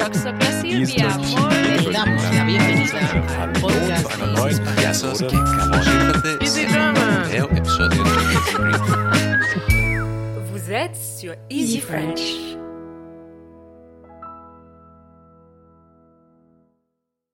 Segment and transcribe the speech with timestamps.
[0.00, 0.28] Hallo zu
[4.10, 4.60] einer neuen
[10.46, 12.56] Vous êtes sur Easy French.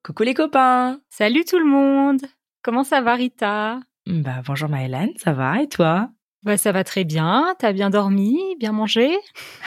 [0.05, 1.01] Coucou les copains.
[1.09, 2.21] Salut tout le monde.
[2.63, 3.81] Comment ça va Rita?
[4.07, 5.63] Bah bonjour Maëlène, ça va?
[5.63, 6.11] Et toi?
[6.43, 9.17] Bah, Ça va très bien, t'as bien dormi, bien mangé?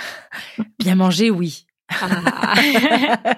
[0.80, 1.66] Bien mangé, oui.
[1.89, 2.55] Ah.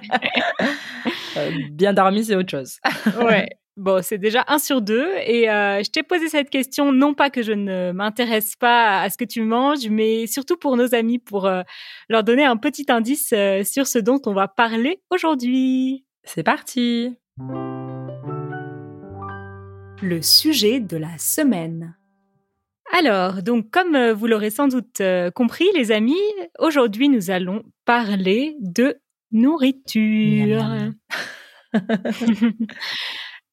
[1.38, 2.80] Euh, bien dormi, c'est autre chose.
[3.22, 7.13] Ouais, bon c'est déjà un sur deux et euh, je t'ai posé cette question non
[7.13, 10.95] pas que je ne m'intéresse pas à ce que tu manges, mais surtout pour nos
[10.95, 11.62] amis, pour euh,
[12.09, 16.05] leur donner un petit indice euh, sur ce dont on va parler aujourd'hui.
[16.23, 17.17] C'est parti
[20.02, 21.95] le sujet de la semaine.
[22.94, 25.02] Alors, donc comme vous l'aurez sans doute
[25.34, 26.16] compris, les amis,
[26.59, 28.98] aujourd'hui nous allons parler de
[29.31, 30.63] nourriture.
[30.63, 30.95] Miam,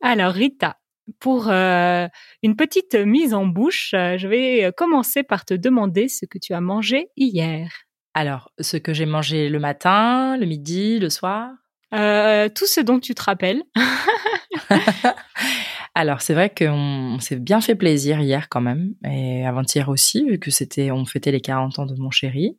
[0.02, 0.78] Alors Rita,
[1.20, 2.06] pour euh,
[2.42, 6.54] une petite mise en bouche, euh, je vais commencer par te demander ce que tu
[6.54, 7.70] as mangé hier.
[8.14, 11.50] Alors, ce que j'ai mangé le matin, le midi, le soir?
[11.94, 13.62] Euh, tout ce dont tu te rappelles.
[15.94, 20.24] Alors, c'est vrai qu'on on s'est bien fait plaisir hier quand même, et avant-hier aussi,
[20.24, 22.58] vu que c'était, on fêtait les 40 ans de mon chéri.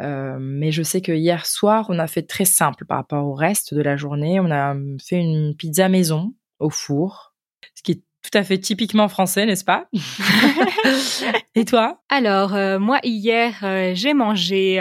[0.00, 3.34] Euh, mais je sais que hier soir, on a fait très simple par rapport au
[3.34, 4.38] reste de la journée.
[4.40, 7.34] On a fait une pizza maison au four,
[7.74, 9.86] ce qui est tout à fait typiquement français, n'est-ce pas?
[11.54, 12.00] Et toi?
[12.08, 14.78] Alors, euh, moi, hier, euh, j'ai mangé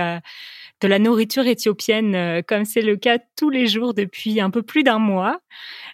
[0.82, 4.84] de la nourriture éthiopienne, comme c'est le cas tous les jours depuis un peu plus
[4.84, 5.40] d'un mois.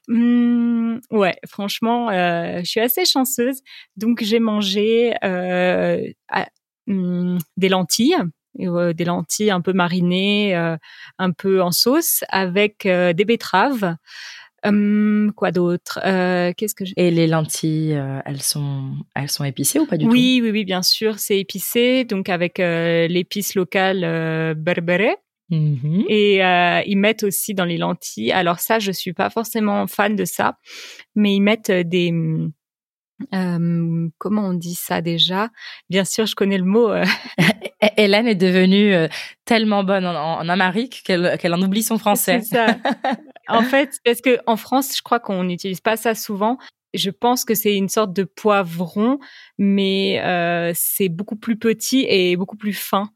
[0.09, 3.61] Hum, ouais, franchement, je suis assez chanceuse.
[3.95, 6.47] Donc, j'ai mangé à-
[6.89, 8.17] hum, des lentilles.
[8.59, 10.77] Euh, des lentilles un peu marinées, euh,
[11.17, 13.95] un peu en sauce, avec euh, des betteraves.
[14.65, 15.99] Hum, quoi d'autre?
[16.05, 20.05] Euh, Qu'est-ce que Et les lentilles, euh, elles sont, elles sont épicées ou pas du
[20.05, 25.15] oui, oui, oui, bien sûr, c'est épicé, donc avec euh, l'épice locale euh, berbere.
[25.49, 26.05] tout Mhm.
[26.07, 28.31] Et euh, ils mettent aussi dans les lentilles.
[28.31, 30.57] Alors ça, je suis pas forcément fan de ça,
[31.15, 32.51] mais ils mettent des hum,
[33.33, 35.49] euh, comment on dit ça déjà?
[35.89, 36.89] Bien sûr, je connais le mot.
[36.89, 37.05] euh,
[37.81, 39.07] Et- Hélène est devenue euh,
[39.45, 42.39] tellement bonne en, amérique qu'elle en oublie son français.
[42.41, 42.77] C'est ça.
[43.47, 46.57] en fait, parce que en France, je crois qu'on n'utilise pas ça souvent.
[46.93, 49.19] Je pense que c'est une sorte de poivron,
[49.57, 53.09] mais euh, c'est beaucoup plus petit et beaucoup plus fin.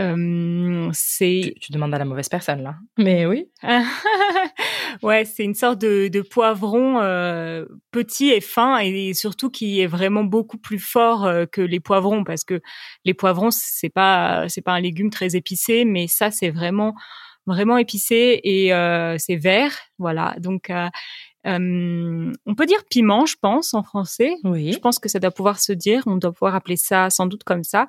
[0.00, 2.76] Euh, c'est Tu, tu demandes à la mauvaise personne là.
[2.98, 3.48] Mais oui.
[5.02, 9.86] ouais, c'est une sorte de, de poivron euh, petit et fin et surtout qui est
[9.86, 12.60] vraiment beaucoup plus fort euh, que les poivrons parce que
[13.04, 16.94] les poivrons c'est pas c'est pas un légume très épicé mais ça c'est vraiment
[17.46, 20.70] vraiment épicé et euh, c'est vert voilà donc
[21.46, 24.72] euh, on peut dire piment je pense en français Oui.
[24.72, 27.44] je pense que ça doit pouvoir se dire, on doit pouvoir appeler ça sans doute
[27.44, 27.88] comme ça.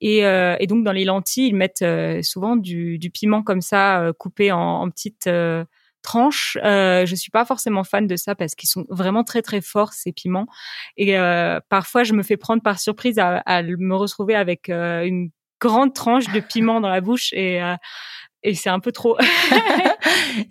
[0.00, 3.60] Et, euh, et donc dans les lentilles, ils mettent euh, souvent du, du piment comme
[3.62, 5.64] ça, euh, coupé en, en petites euh,
[6.02, 6.56] tranches.
[6.64, 9.92] Euh, je suis pas forcément fan de ça parce qu'ils sont vraiment très très forts
[9.92, 10.46] ces piments.
[10.96, 15.04] Et euh, parfois, je me fais prendre par surprise à, à me retrouver avec euh,
[15.04, 15.28] une
[15.60, 17.74] grande tranche de piment dans la bouche et euh,
[18.42, 19.16] et c'est un peu trop.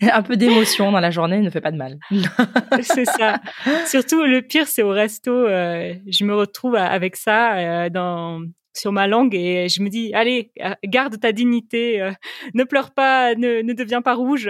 [0.02, 1.98] Un peu d'émotion dans la journée ne fait pas de mal.
[2.82, 3.40] c'est ça.
[3.88, 5.32] Surtout, le pire, c'est au resto.
[5.32, 8.42] euh, je me retrouve avec ça euh, dans
[8.74, 12.12] sur ma langue et je me dis allez euh, garde ta dignité euh,
[12.54, 14.50] ne pleure pas ne, ne deviens pas rouge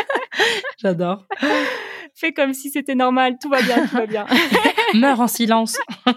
[0.82, 1.26] J'adore.
[2.14, 4.26] fais comme si c'était normal tout va bien tout va bien
[4.94, 5.78] Meurs en silence.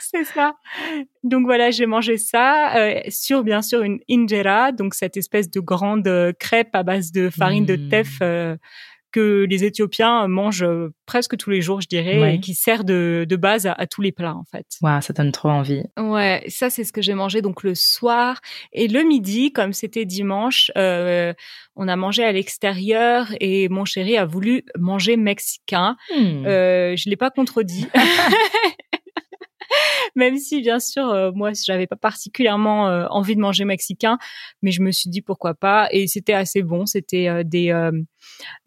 [0.00, 0.54] c'est ça
[1.22, 5.60] donc voilà j'ai mangé ça euh, sur bien sûr une injera donc cette espèce de
[5.60, 7.88] grande euh, crêpe à base de farine de Mm.
[7.90, 8.56] teff euh,
[9.12, 12.34] que les Éthiopiens mangent euh, presque tous les jours, je dirais, Ouais.
[12.36, 14.66] et qui sert de, de base à, à tous les plats, en fait.
[14.82, 15.82] Waouh, ça donne trop envie.
[15.98, 18.40] Ouais, ça c'est ce que j'ai mangé donc le soir
[18.72, 21.32] et le midi, comme c'était dimanche, euh,
[21.76, 25.96] on a mangé à l'extérieur et mon chéri a voulu manger mexicain.
[26.14, 26.44] Hmm.
[26.46, 27.86] Euh, je l'ai pas contredit.
[30.16, 34.18] Même si, bien sûr, euh, moi, j'avais pas particulièrement euh, envie de manger mexicain,
[34.62, 35.88] mais je me suis dit pourquoi pas.
[35.90, 36.86] Et c'était assez bon.
[36.86, 37.92] C'était euh, des euh,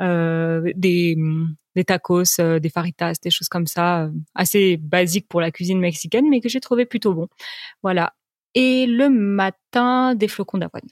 [0.01, 6.27] euh, des tacos, des faritas, des choses comme ça, assez basiques pour la cuisine mexicaine,
[6.29, 7.27] mais que j'ai trouvé plutôt bon.
[7.81, 8.13] Voilà.
[8.55, 10.83] Et le matin, des flocons d'avoine.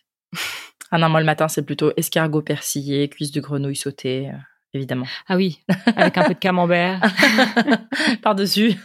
[0.92, 4.32] Ah non, moi le matin c'est plutôt escargot persillé, cuisse de grenouille sautée.
[4.74, 5.06] Évidemment.
[5.28, 5.60] Ah oui,
[5.96, 7.02] avec un peu de camembert.
[8.24, 8.74] Par-dessus.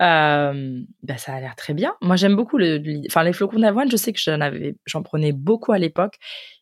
[0.00, 1.92] Euh, bah, ça a l'air très bien.
[2.02, 3.90] Moi, j'aime beaucoup le, le- enfin, les flocons d'avoine.
[3.90, 6.18] Je sais que j'en avais, j'en prenais beaucoup à l'époque.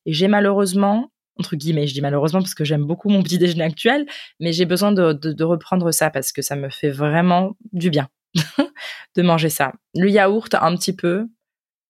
[0.06, 3.64] Et j'ai malheureusement, entre guillemets, je dis malheureusement parce que j'aime beaucoup mon petit déjeuner
[3.64, 4.06] actuel,
[4.40, 7.90] mais j'ai besoin de, de, de reprendre ça parce que ça me fait vraiment du
[7.90, 8.08] bien
[9.16, 9.72] de manger ça.
[9.94, 11.26] Le yaourt, un petit peu.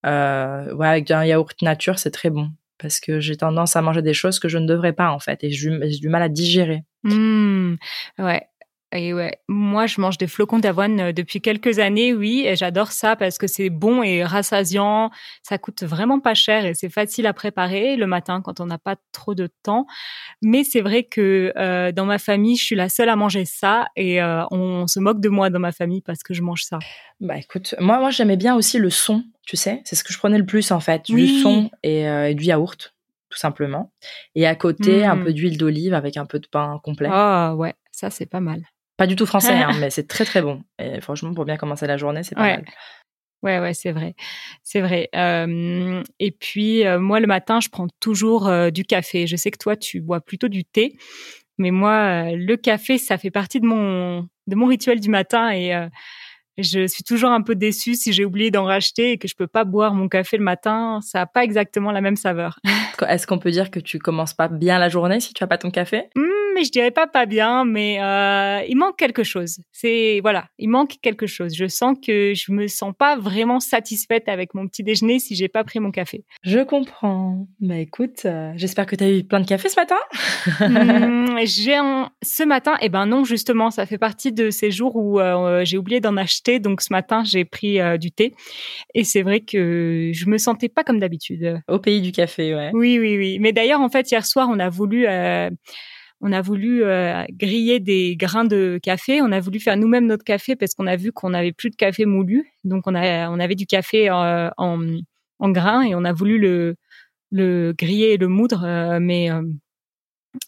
[0.05, 2.51] Euh, ouais, avec un yaourt nature, c'est très bon.
[2.79, 5.43] Parce que j'ai tendance à manger des choses que je ne devrais pas, en fait.
[5.45, 5.71] Et j'ai
[6.01, 6.83] du mal à digérer.
[7.05, 7.77] Hmm,
[8.19, 8.43] ouais.
[8.97, 12.93] Et ouais, moi je mange des flocons d'avoine euh, depuis quelques années, oui, et j'adore
[12.93, 15.11] ça parce que c'est bon et rassasiant.
[15.43, 18.79] Ça coûte vraiment pas cher et c'est facile à préparer le matin quand on n'a
[18.79, 19.87] pas trop de temps.
[20.43, 23.87] Mais c'est vrai que euh, dans ma famille, je suis la seule à manger ça
[23.97, 26.79] et euh, on se moque de moi dans ma famille parce que je mange ça.
[27.21, 30.19] Bah écoute, moi, moi j'aimais bien aussi le son, tu sais, c'est ce que je
[30.19, 31.41] prenais le plus en fait, du Oui.
[31.43, 32.95] son et, euh, et du yaourt,
[33.31, 33.91] tout simplement.
[34.35, 35.25] Et à côté, un Mm.
[35.25, 37.09] peu d'huile d'olive avec un peu de pain complet.
[37.11, 38.63] Ah ouais, ça c'est pas mal.
[38.97, 40.63] Pas du tout français, hein, mais c'est très très bon.
[40.79, 42.57] Et franchement, pour bien commencer la journée, c'est pas Ouais.
[42.57, 42.65] mal.
[43.43, 44.15] Ouais, ouais, c'est vrai,
[44.63, 45.09] c'est vrai.
[45.15, 49.27] Euh, et puis euh, moi le matin, je prends toujours euh, du café.
[49.27, 50.97] Je sais que toi, tu bois plutôt du thé,
[51.59, 51.93] mais moi,
[52.31, 55.73] euh, le café, ça fait partie de mon de mon rituel du matin et
[56.59, 59.47] je suis toujours un peu déçue si j'ai oublié d'en racheter et que je peux
[59.47, 61.01] pas boire mon café le matin.
[61.03, 62.59] Ça a pas exactement la même saveur.
[63.07, 65.59] Est-ce qu'on peut dire que tu commences pas bien la journée si tu as pas
[65.59, 66.05] ton café?
[66.15, 66.23] Hmm,
[66.57, 69.59] mais je dirais pas pas bien, mais euh, il manque quelque chose.
[69.73, 71.55] C'est voilà, il manque quelque chose.
[71.55, 75.49] Je sens que je me sens pas vraiment satisfaite avec mon petit déjeuner si j'ai
[75.49, 76.25] pas pris mon café.
[76.43, 77.47] Je comprends.
[77.61, 79.97] Bah écoute, euh, j'espère que tu as eu plein de café ce matin.
[80.61, 82.11] Hmm, j'ai un...
[82.23, 85.77] ce matin, eh ben non justement, ça fait partie de ces jours où euh, j'ai
[85.77, 86.59] oublié d'en acheter.
[86.59, 88.33] Donc ce matin, j'ai pris du thé
[88.95, 91.61] et c'est vrai que je me sentais pas comme d'habitude.
[91.69, 92.71] Au pays du café, ouais.
[92.73, 93.39] Oui, oui, oui.
[93.41, 95.07] Mais d'ailleurs, en fait, hier soir, on a voulu,
[96.21, 99.21] on a voulu euh, griller des grains de café.
[99.21, 101.77] On a voulu faire nous-mêmes notre café parce qu'on a vu qu'on n'avait plus de
[101.77, 102.51] café moulu.
[102.65, 104.81] Donc, on a, on avait du café euh, en,
[105.39, 106.77] en grains et on a voulu le,
[107.31, 108.65] le griller et le moudre.
[108.65, 109.43] euh, mais, euh,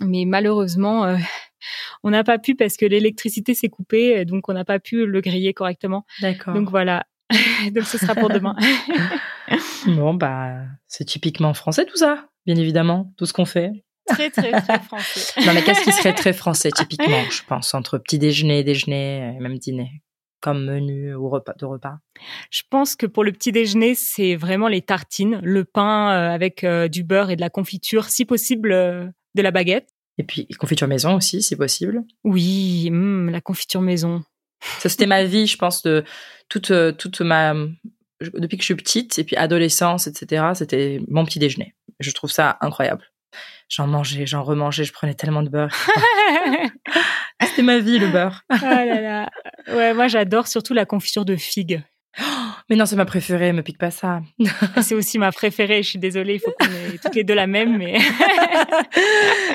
[0.00, 1.16] mais malheureusement,
[2.02, 4.24] on n'a pas pu parce que l'électricité s'est coupée.
[4.24, 6.04] Donc, on n'a pas pu le griller correctement.
[6.22, 6.54] D'accord.
[6.54, 7.04] Donc, voilà.
[7.74, 8.56] donc, ce sera pour demain.
[9.86, 13.72] Bon, bah, c'est typiquement français tout ça, bien évidemment, tout ce qu'on fait.
[14.08, 15.40] Très, très, très français.
[15.46, 19.40] Non, mais qu'est-ce qui serait très français, typiquement, je pense, entre petit déjeuner, déjeuner et
[19.40, 20.02] même dîner,
[20.40, 21.98] comme menu ou repas de repas?
[22.50, 26.64] Je pense que pour le petit déjeuner, c'est vraiment les tartines, le pain euh, avec
[26.64, 29.88] euh, du beurre et de la confiture, si possible euh, de la baguette.
[30.18, 32.02] Et puis, confiture maison aussi, si possible.
[32.24, 34.24] Oui, hum, la confiture maison.
[34.80, 36.04] Ça, c'était ma vie, je pense, de
[36.48, 37.54] toute, euh, toute ma.
[38.20, 41.76] Depuis que je suis petite, et puis adolescence, etc., c'était mon petit déjeuner.
[42.00, 43.04] Je trouve ça incroyable.
[43.68, 45.74] J'en mangeais, j'en remangeais, je prenais tellement de beurre.
[47.42, 48.42] C'était ma vie, le beurre.
[48.50, 49.30] oh là là.
[49.68, 51.82] Ouais, moi j'adore surtout la confiture de figue.
[52.68, 54.20] Mais non, c'est ma préférée, me pique pas ça.
[54.82, 55.82] C'est aussi ma préférée.
[55.84, 57.98] Je suis désolée, il faut qu'on ait toutes les deux la même, mais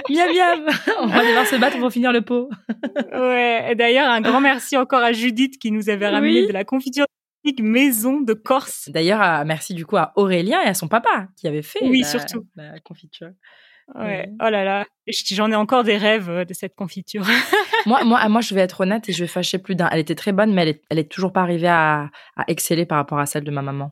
[0.09, 0.67] miam miam
[0.99, 2.49] On va devoir se battre pour finir le pot.
[3.13, 3.75] ouais.
[3.75, 6.47] D'ailleurs, un grand merci encore à Judith qui nous avait ramené Oui.
[6.47, 7.05] de la confiture
[7.43, 8.89] de figue maison de Corse.
[8.89, 12.07] D'ailleurs, merci du coup à Aurélien et à son papa qui avait fait Oui, la,
[12.07, 12.45] surtout.
[12.55, 13.29] la confiture.
[13.95, 14.29] Ouais.
[14.41, 14.85] Oh là là.
[15.31, 17.23] J'en ai encore des rêves euh, de cette confiture.
[17.85, 19.89] moi, moi, moi, je vais être honnête et je vais fâcher plus d'un.
[19.91, 22.85] Elle était très bonne, mais elle est, elle est toujours pas arrivée à, à exceller
[22.85, 23.91] par rapport à celle de ma maman.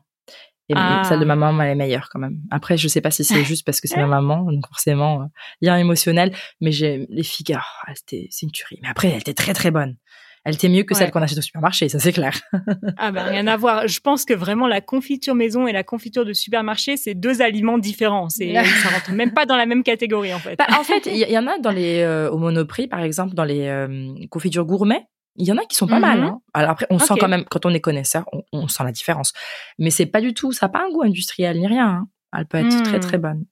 [0.68, 1.02] Et Ah.
[1.04, 2.38] celle de ma maman, elle est meilleure quand même.
[2.50, 5.24] Après, je sais pas si c'est juste parce que c'est ma maman, donc forcément, euh,
[5.60, 6.34] lien émotionnel.
[6.62, 8.78] Mais j'ai les figues, oh, ah, c'était, c'est une tuerie.
[8.82, 9.96] Mais après, elle était très très bonne.
[10.44, 10.98] Elle était mieux que Ouais.
[10.98, 12.32] celle qu'on achète au supermarché, ça c'est clair.
[12.98, 13.86] Ah ben rien à voir.
[13.86, 17.78] Je pense que vraiment la confiture maison et la confiture de supermarché, c'est deux aliments
[17.78, 18.28] différents.
[18.28, 20.56] C'est ça rentre même pas dans la même catégorie en fait.
[20.56, 23.34] Bah, en fait, il y, y en a dans les euh, au Monoprix, par exemple,
[23.34, 25.06] dans les euh, confitures gourmet.
[25.36, 26.00] Il y en a qui sont pas Mhm.
[26.00, 26.20] mal.
[26.24, 26.38] Hein.
[26.52, 29.32] Alors après, on sent quand même, quand on est connaisseur, on, on sent la différence.
[29.78, 31.86] Mais c'est pas du tout, ça n'a pas un goût industriel ni rien.
[31.86, 32.08] hein.
[32.36, 32.82] Elle peut être Mhm.
[32.82, 33.44] très très bonne.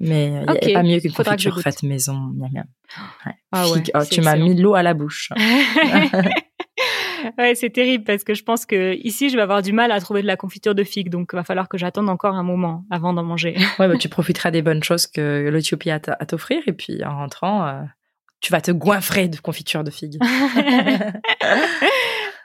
[0.00, 0.62] Mais il Ok.
[0.64, 2.14] n'y a pas mieux qu'une que confiture faite maison.
[2.14, 2.64] Miam, miam.
[3.26, 3.32] Ouais.
[3.52, 3.90] Ah ouais, Figue.
[3.94, 5.30] Oh, tu m'as mis l'eau à la bouche.
[7.38, 10.00] ouais, c'est terrible parce que je pense que ici je vais avoir du mal à
[10.00, 12.84] trouver de la confiture de figue, donc il va falloir que j'attende encore un moment
[12.90, 13.56] avant d'en manger.
[13.78, 16.62] ouais, bah, tu profiteras des bonnes choses que l'Éthiopie a à t'offrir.
[16.66, 17.82] Et puis en rentrant, euh,
[18.40, 20.20] tu vas te goinfrer de confiture de figues.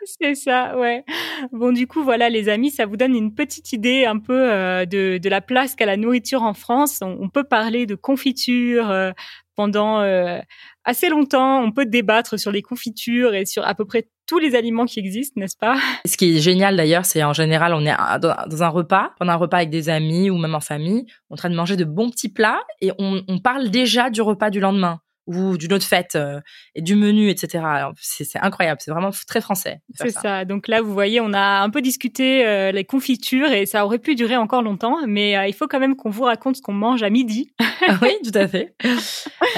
[0.21, 1.03] C'est ça, ouais.
[1.51, 4.85] Bon, du coup, voilà, les amis, ça vous donne une petite idée un peu euh,
[4.85, 6.99] de, de la place qu'a la nourriture en France.
[7.01, 9.11] On, peut parler de confiture euh,
[9.55, 10.39] pendant euh,
[10.83, 11.61] assez longtemps.
[11.61, 14.99] On peut débattre sur les confitures et sur à peu près tous les aliments qui
[14.99, 15.77] existent, n'est-ce pas?
[16.05, 19.37] Ce qui est génial d'ailleurs, c'est en général, on est dans un repas, pendant un
[19.37, 21.83] repas avec des amis ou même en famille, on est en train de manger de
[21.83, 24.99] bons petits plats et on, on parle déjà du repas du lendemain.
[25.25, 26.39] Ou d'une autre fête euh,
[26.75, 27.63] et du menu, etc.
[27.99, 29.79] C'est incroyable, c'est vraiment très français.
[29.95, 30.45] C'est ça.
[30.45, 33.99] Donc là, vous voyez, on a un peu discuté euh, les confitures et ça aurait
[33.99, 36.73] pu durer encore longtemps, mais euh, il faut quand même qu'on vous raconte ce qu'on
[36.73, 37.53] mange à midi.
[38.01, 38.75] oui, tout à fait.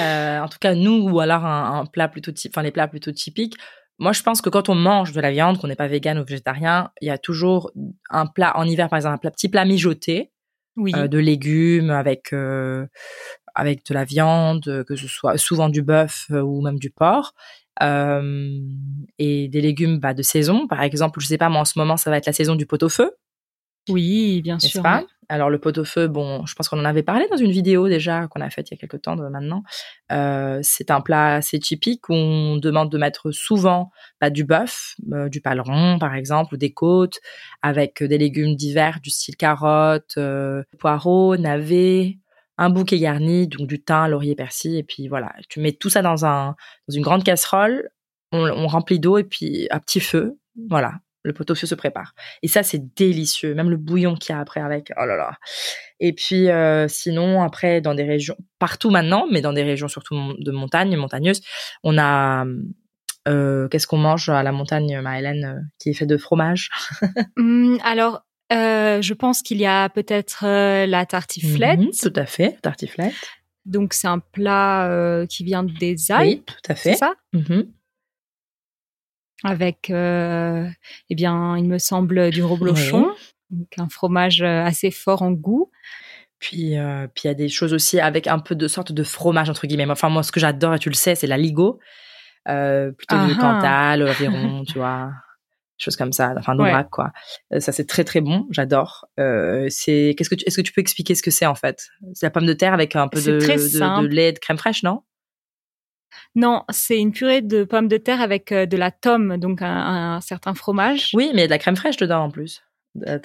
[0.00, 3.12] Euh, en tout cas, nous, ou alors un, un plat plutôt enfin les plats plutôt
[3.12, 3.54] typiques.
[3.98, 6.24] Moi, je pense que quand on mange de la viande, qu'on n'est pas vegan ou
[6.24, 7.70] végétarien, il y a toujours
[8.10, 10.32] un plat en hiver, par exemple, un plat, petit plat mijoté
[10.76, 10.92] Oui.
[10.94, 12.86] euh, de légumes avec euh,
[13.56, 17.34] avec de la viande, que ce soit souvent du bœuf euh, ou même du porc.
[17.82, 18.60] Euh,
[19.18, 21.98] et des légumes bah, de saison, par exemple, je sais pas, moi en ce moment
[21.98, 23.10] ça va être la saison du pot-au-feu,
[23.88, 24.82] oui, bien sûr.
[24.82, 25.04] pas?
[25.28, 28.40] Alors le pot-au-feu, bon, je pense qu'on en avait parlé dans une vidéo déjà qu'on
[28.40, 29.64] a faite il y a quelques temps de maintenant.
[30.12, 34.94] Euh, c'est un plat assez typique où on demande de mettre souvent bah, du bœuf,
[35.12, 37.18] euh, du paleron par exemple, ou des côtes,
[37.62, 42.18] avec des légumes divers du style carottes, euh, poireaux, navets,
[42.58, 46.02] un bouquet garni, donc du thym, laurier, persil, et puis voilà, tu mets tout ça
[46.02, 46.56] dans un
[46.88, 47.90] dans une grande casserole,
[48.32, 52.14] on, remplit d'eau et puis à petit feu, voilà, le pot-au-feu se prépare.
[52.42, 53.54] Et ça, c'est délicieux.
[53.54, 54.92] Même le bouillon qu'il y a après avec.
[54.96, 55.32] Oh là là.
[56.00, 60.34] Et puis, euh, sinon, après, dans des régions, partout maintenant, mais dans des régions surtout
[60.38, 61.42] de montagne, montagneuses,
[61.82, 62.44] on a,
[63.28, 66.70] euh, qu'est-ce qu'on mange à la montagne, Maëlène, euh, qui est fait de fromage?
[67.38, 71.80] Hum, alors, euh, je pense qu'il y a peut-être euh, la tartiflette.
[71.80, 73.14] Mhm, Tout à fait, tartiflette.
[73.64, 76.96] Donc, c'est un plat euh, qui vient des Alpes, Oui, tout à c'est fait.
[76.96, 77.14] ça?
[77.32, 77.66] Mhm.
[79.44, 83.12] Avec, eh bien, il me semble du reblochon,
[83.50, 85.70] donc un fromage assez fort en goût.
[86.38, 89.02] Puis, euh, puis il y a des choses aussi avec un peu de sorte de
[89.02, 89.90] fromage entre guillemets.
[89.90, 91.78] Enfin moi, ce que j'adore et tu le sais, c'est la ligo,
[92.48, 93.40] euh, plutôt du Ah ah.
[93.40, 95.12] Cantal, Aveyron, tu vois,
[95.78, 96.34] choses comme ça.
[96.36, 97.12] Enfin d'Aubrac quoi.
[97.52, 99.06] Euh, ça c'est très très bon, j'adore.
[99.18, 101.88] Euh, c'est qu'est-ce que tu, est-ce que tu peux expliquer ce que c'est en fait?
[102.14, 104.82] C'est la pomme de terre avec un peu de, de, de lait, de crème fraîche,
[104.82, 105.02] non?
[106.34, 110.14] Non, c'est une purée de pommes de terre avec euh, de la tome, donc un,
[110.16, 111.10] un certain fromage.
[111.14, 112.62] Oui, mais il y a de la crème fraîche dedans en plus.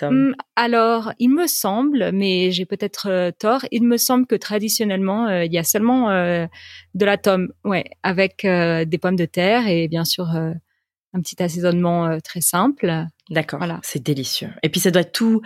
[0.02, 5.28] Hum, alors, il me semble, mais j'ai peut-être euh, tort, il me semble que traditionnellement,
[5.28, 9.88] euh, il y a seulement de la tome, ouais, avec des pommes de terre et
[9.88, 10.28] bien sûr
[11.14, 13.06] un petit assaisonnement euh, très simple.
[13.30, 13.60] D'accord.
[13.60, 13.80] Voilà.
[13.84, 14.50] C'est délicieux.
[14.64, 15.42] Et puis ça doit être tout,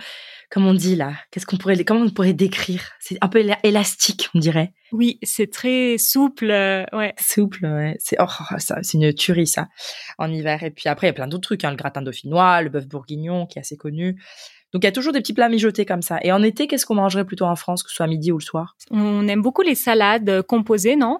[0.50, 1.14] comme on dit là.
[1.30, 2.82] Qu'est-ce qu'on pourrait, comment on pourrait décrire?
[3.00, 4.72] C'est un peu éla- élastique, on dirait.
[4.92, 7.14] Oui, c'est très souple, euh, ouais.
[7.18, 7.96] Souple, ouais.
[7.98, 8.26] C'est oh,
[8.58, 9.68] ça, c'est une tuerie ça
[10.18, 10.62] en hiver.
[10.62, 12.86] Et puis après, il y a plein d'autres trucs, hein, le gratin dauphinois, le bœuf
[12.86, 14.20] bourguignon qui est assez connu.
[14.76, 16.18] Donc il y a toujours des petits plats mijotés comme ça.
[16.22, 18.36] Et en été, qu'est-ce qu'on mangerait plutôt en France, que ce soit à midi ou
[18.36, 18.76] le soir?
[18.90, 21.16] On aime beaucoup les salades euh, composées, non?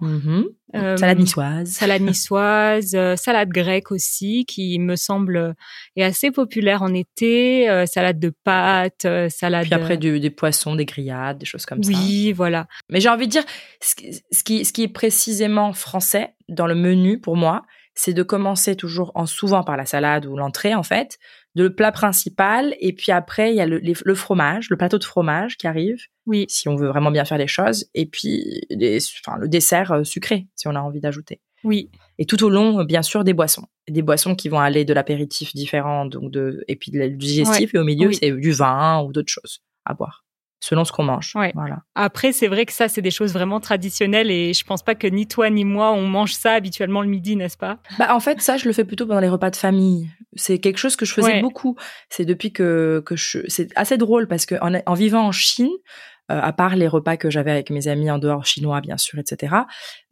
[0.74, 1.70] Euh, Salade niçoise.
[1.70, 5.54] Salade niçoise, euh, salade grecque aussi, qui me semble
[5.96, 7.66] est assez populaire en été.
[7.70, 9.64] euh, salade de pâtes, salade.
[9.64, 11.88] Puis après du, des poissons, des grillades, des choses comme ça.
[11.88, 12.66] oui, voilà.
[12.90, 13.44] Mais j'ai envie de dire,
[13.80, 17.62] ce qui, ce qui, ce qui est précisément français dans le menu pour moi,
[17.94, 21.18] c'est de commencer toujours en souvent par la salade ou l'entrée en fait,
[21.56, 24.98] le plat principal et puis après il y a le, les- le fromage, le plateau
[24.98, 28.60] de fromage qui arrive Oui, si on veut vraiment bien faire les choses et puis
[28.70, 31.40] les, enfin, le dessert euh, sucré si on a envie d'ajouter.
[31.64, 31.90] oui.
[32.18, 33.66] Et tout au long, euh, bien sûr, des boissons.
[33.88, 37.74] Des boissons qui vont aller de l'apéritif différent donc de et puis de- du digestif
[37.74, 38.18] et au milieu Oui.
[38.20, 40.24] c'est du vin ou d'autres choses à boire
[40.60, 41.32] selon ce qu'on mange.
[41.34, 41.52] Ouais.
[41.54, 41.82] Voilà.
[41.94, 45.06] Après, c'est vrai que ça, c'est des choses vraiment traditionnelles et je pense pas que
[45.06, 47.78] ni toi ni moi on mange ça habituellement le midi, n'est-ce pas?
[47.98, 50.08] Bah, en fait, ça, je le fais plutôt pendant les repas de famille.
[50.34, 51.40] C'est quelque chose que je faisais Ouais.
[51.42, 51.76] beaucoup.
[52.08, 55.68] C'est depuis que, que je, c'est assez drôle parce que en, en vivant en Chine,
[55.68, 59.18] euh, à part les repas que j'avais avec mes amis en dehors chinois, bien sûr,
[59.18, 59.54] etc.,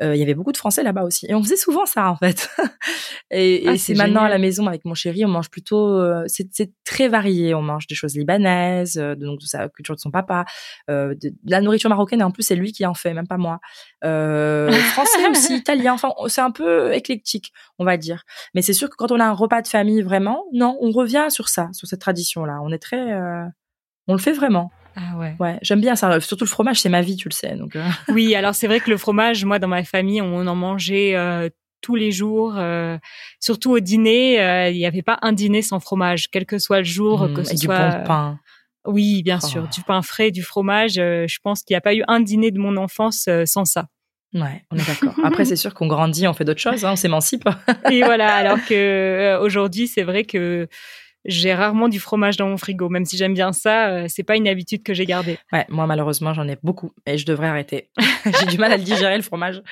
[0.03, 1.27] euh, il y avait beaucoup de Français là-bas aussi.
[1.29, 2.49] Et on faisait souvent ça, en fait.
[3.31, 6.25] et Ah, c'est c'est maintenant à la maison avec mon chéri, on mange plutôt, euh,
[6.27, 7.55] c'est c'est très varié.
[7.55, 10.45] On mange des choses libanaises, euh, donc de sa culture de son papa,
[10.91, 13.27] euh, de, de la nourriture marocaine, et en plus, c'est lui qui en fait, même
[13.27, 13.61] pas moi.
[14.05, 18.25] Euh, français aussi, italien, enfin, c'est un peu éclectique, on va dire.
[18.55, 21.27] Mais c'est sûr que quand on a un repas de famille, vraiment, non, on revient
[21.31, 22.61] sur ça, sur cette tradition-là.
[22.63, 23.45] On est très, euh,
[24.07, 24.71] on le fait vraiment.
[24.97, 25.35] Ah ouais.
[25.41, 26.21] Ouais, j'aime bien ça.
[26.21, 27.55] Surtout le fromage, c'est ma vie, tu le sais.
[27.57, 30.55] Donc, euh, Oui, alors c'est vrai que le fromage, moi dans ma famille, on en
[30.55, 31.49] mangeait euh,
[31.81, 32.97] tous les jours, euh,
[33.41, 34.35] surtout au dîner.
[34.71, 37.45] Il n'y avait pas un dîner sans fromage, quel que soit le jour, que mm,
[37.45, 37.91] ce et du soit.
[37.99, 38.39] bon pain.
[38.87, 39.47] Oui, bien Oh.
[39.47, 40.93] sûr, du pain frais, du fromage.
[40.95, 43.87] je pense qu'il n'y a pas eu un dîner de mon enfance sans ça.
[44.35, 45.15] Ouais, on est d'accord.
[45.25, 47.49] Après, c'est sûr qu'on grandit, on fait d'autres choses, hein, on s'émancipe.
[47.91, 50.69] Et voilà, alors que aujourd'hui, c'est vrai que
[51.25, 54.37] j'ai rarement du fromage dans mon frigo, même si j'aime bien ça, euh, c'est pas
[54.37, 55.39] une habitude que j'ai gardée.
[55.53, 57.91] Ouais, moi malheureusement j'en ai beaucoup et je devrais arrêter.
[58.41, 59.63] J'ai du mal à le digérer le fromage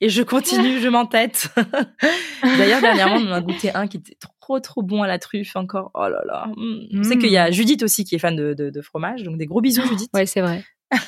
[0.00, 1.48] et je continue, je m'entête.
[2.42, 5.56] D'ailleurs dernièrement on en a goûté un qui était trop trop bon à la truffe
[5.56, 5.90] encore.
[5.94, 6.46] Oh là là.
[6.56, 6.78] Mm.
[6.92, 7.18] Je sais Mm.
[7.18, 9.60] qu'il y a Judith aussi qui est fan de, de, de fromage, donc des gros
[9.60, 10.08] bisous Judith.
[10.14, 10.64] Ouais, c'est vrai.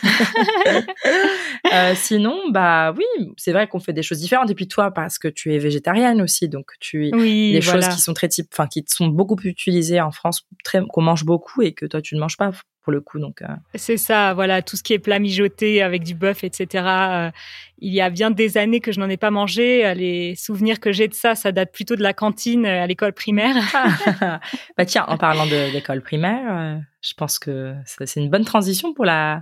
[1.73, 3.05] Euh, sinon, bah oui,
[3.37, 4.51] c'est vrai qu'on fait des choses différentes.
[4.51, 7.83] Et puis toi, parce que tu es végétarienne aussi, donc tu Oui, des voilà.
[7.83, 11.03] choses qui sont très type, enfin qui sont beaucoup plus utilisées en France, très qu'on
[11.03, 12.51] mange beaucoup et que toi tu ne manges pas
[12.83, 13.21] pour le coup.
[13.21, 16.85] Donc euh, C'est ça, voilà, tout ce qui est plat mijoté avec du bœuf, etc.
[16.87, 17.31] euh,
[17.79, 19.95] il y a bien des années que je n'en ai pas mangé.
[19.95, 23.55] Les souvenirs que j'ai de ça, ça date plutôt de la cantine à l'école primaire.
[24.77, 29.05] bah tiens, en parlant de l'école primaire, je pense que c'est une bonne transition pour
[29.05, 29.41] la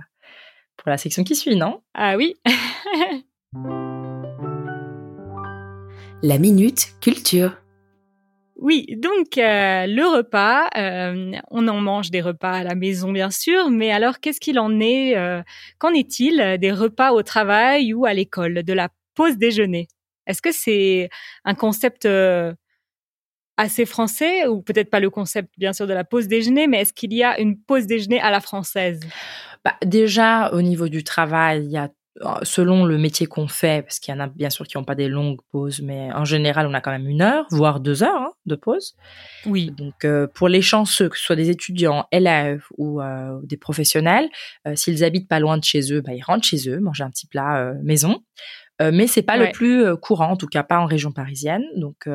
[0.81, 1.81] pour la section qui suit, non?
[1.93, 2.35] Ah oui,
[6.21, 7.57] La minute culture.
[8.57, 8.85] oui.
[8.97, 13.69] Donc euh, le repas, euh, on en mange des repas à la maison, bien sûr.
[13.69, 15.41] Mais alors, qu'est-ce qu'il en est euh,
[15.77, 19.87] Qu'en est-il des repas au travail ou à l'école, de la pause déjeuner?
[20.27, 21.09] Est-ce que c'est
[21.45, 22.53] un concept euh,
[23.59, 26.93] assez français ou peut-être pas le concept, bien sûr, de la pause déjeuner, mais est-ce
[26.93, 28.99] qu'il y a une pause déjeuner à la française?
[29.65, 31.89] Bah, déjà, au niveau du travail, il y a,
[32.43, 34.95] selon le métier qu'on fait, parce qu'il y en a bien sûr qui n'ont pas
[34.95, 38.21] des longues pauses, mais en général, on a quand même une heure, voire deux heures
[38.21, 38.95] hein, de pause.
[39.45, 39.71] Oui.
[39.77, 44.29] Donc, euh, pour les chanceux, que ce soit des étudiants, élèves ou euh, des professionnels,
[44.67, 47.09] euh, s'ils habitent pas loin de chez eux, bah, ils rentrent chez eux, manger un
[47.09, 48.21] petit plat maison.
[48.81, 49.47] Mais c'est pas Ouais.
[49.47, 51.65] le plus courant, en tout cas pas en région parisienne.
[51.75, 52.07] Donc,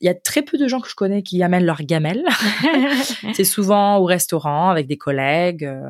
[0.00, 2.24] il y a très peu de gens que je connais qui amènent leur gamelle.
[3.34, 5.82] c'est souvent au restaurant avec des collègues, euh,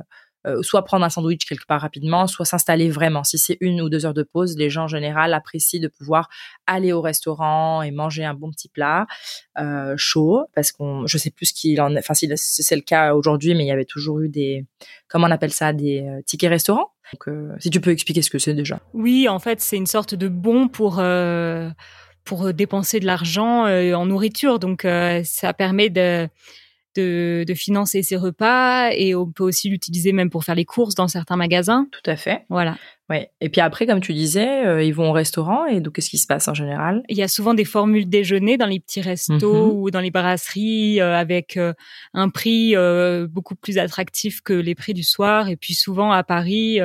[0.45, 3.23] euh, soit prendre un sandwich quelque part rapidement, soit s'installer vraiment.
[3.23, 6.29] Si c'est une ou deux heures de pause, les gens en général apprécient de pouvoir
[6.67, 9.07] aller au restaurant et manger un bon petit plat
[9.59, 12.83] euh, chaud, parce qu'on, je sais plus ce qu'il en, est- enfin si c'est le
[12.83, 14.67] cas aujourd'hui, mais il y avait toujours eu des,
[15.09, 16.89] comment on appelle ça, des tickets restaurants.
[17.13, 18.81] Donc, euh, si tu peux expliquer ce que c'est déjà.
[18.95, 20.99] Oui, en fait, c'est une sorte de bon pour
[22.25, 24.59] pour euh, dépenser de l'argent euh, en nourriture.
[24.59, 26.29] Donc, euh, ça permet de,
[26.97, 30.95] de de financer ses repas et on peut aussi l'utiliser même pour faire les courses
[30.95, 31.87] dans certains magasins.
[31.91, 32.45] Tout à fait.
[32.49, 32.77] Voilà.
[33.13, 33.31] Ouais.
[33.43, 36.17] Et puis après, comme tu disais, euh, ils vont au restaurant et donc qu'est-ce qui
[36.17, 37.03] se passe en général?
[37.11, 39.33] Il y a souvent des formules déjeuner dans les petits restos
[39.67, 39.71] Mhm.
[39.77, 41.75] ou dans les brasseries euh, avec euh,
[42.15, 42.75] un prix
[43.29, 45.49] beaucoup plus attractif que les prix du soir.
[45.51, 46.79] Et puis souvent à Paris,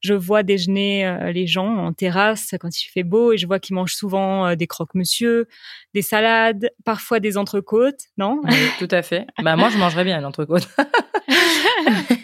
[0.00, 3.74] je vois déjeuner les gens en terrasse quand il fait beau et je vois qu'ils
[3.74, 5.46] mangent souvent des croque-monsieur,
[5.92, 8.40] des salades, parfois des entrecôtes, non?
[8.44, 9.26] Oui, tout à fait.
[9.42, 10.68] Bah moi, je mangerais bien une entrecôte.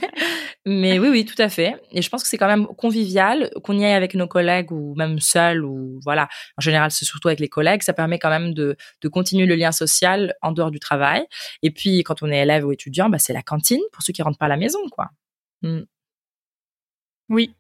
[0.64, 1.75] Mais oui, oui, tout à fait.
[1.90, 4.94] Et je pense que c'est quand même convivial qu'on y aille avec nos collègues ou
[4.94, 6.29] même seul ou voilà.
[6.57, 7.83] En général, c'est surtout avec les collègues.
[7.83, 11.27] Ça permet quand même de, de continuer le lien social en dehors du travail.
[11.62, 14.22] Et puis, quand on est élève ou étudiant, bah, c'est la cantine pour ceux qui
[14.22, 15.11] rentrent pas à la maison, quoi.
[15.62, 15.83] Mm.
[17.29, 17.55] Oui,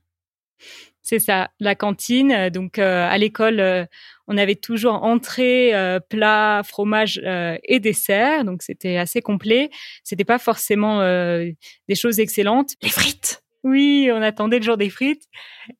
[1.02, 2.32] c'est ça, la cantine.
[2.32, 3.84] Euh, Donc euh, à l'école, euh,
[4.28, 8.44] on avait toujours entrée, euh, plat, fromage euh, et dessert.
[8.44, 9.70] Donc c'était assez complet.
[10.04, 11.50] C'était pas forcément euh,
[11.88, 12.70] des choses excellentes.
[12.82, 13.42] Les frites.
[13.64, 15.22] Oui, on attendait le jour des frites.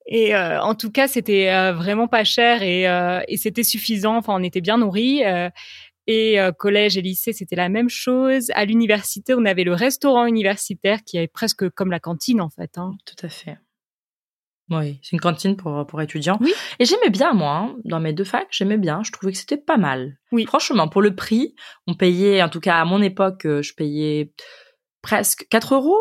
[0.07, 4.17] Et euh, en tout cas, c'était euh, vraiment pas cher et, euh, et c'était suffisant.
[4.17, 5.25] Enfin, on était bien nourris.
[5.25, 5.51] euh,
[6.09, 8.51] et euh, collège et lycée, c'était la même chose.
[8.55, 12.77] À l'université, on avait le restaurant universitaire qui est presque comme la cantine en fait.
[12.77, 12.93] Hein.
[13.07, 13.57] Tout à fait.
[14.71, 16.39] Oui, c'est une cantine pour, pour étudiants.
[16.41, 16.53] Oui.
[16.79, 19.03] Et j'aimais bien, moi, hein, dans mes deux facs, j'aimais bien.
[19.03, 20.19] Je trouvais que c'était pas mal.
[20.31, 20.47] Oui.
[20.47, 21.55] Franchement, pour le prix,
[21.87, 24.33] on payait, en tout cas à mon époque, euh, je payais
[25.03, 25.99] presque 4 euros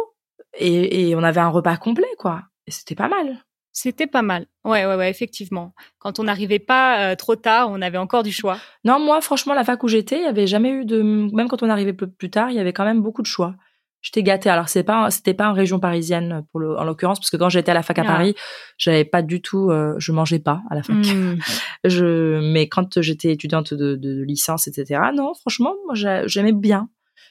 [0.58, 2.44] et, et on avait un repas complet, quoi.
[2.68, 3.44] Et c'était pas mal.
[3.74, 4.48] C'était pas mal.
[4.66, 5.74] Ouais, ouais, ouais, effectivement.
[6.00, 8.58] Quand on n'arrivait pas euh, trop tard, on avait encore du choix.
[8.84, 11.64] Non, moi, franchement, la fac où j'étais, il y avait jamais eu de, même quand
[11.64, 13.56] on arrivait plus, plus tard, il y avait quand même beaucoup de choix.
[14.02, 14.50] J'étais gâtée.
[14.50, 17.50] Alors, c'est pas, c'était pas en région parisienne, pour le, en l'occurrence, parce que quand
[17.50, 18.06] j'étais à la fac à Ah.
[18.08, 18.36] Paris,
[18.78, 20.96] j'avais pas du tout, euh, je mangeais pas à la fac.
[20.96, 21.36] Hmm.
[21.84, 26.90] Je, mais quand j'étais étudiante de, de, licence, etc., non, franchement, moi, j'a- j'aimais bien.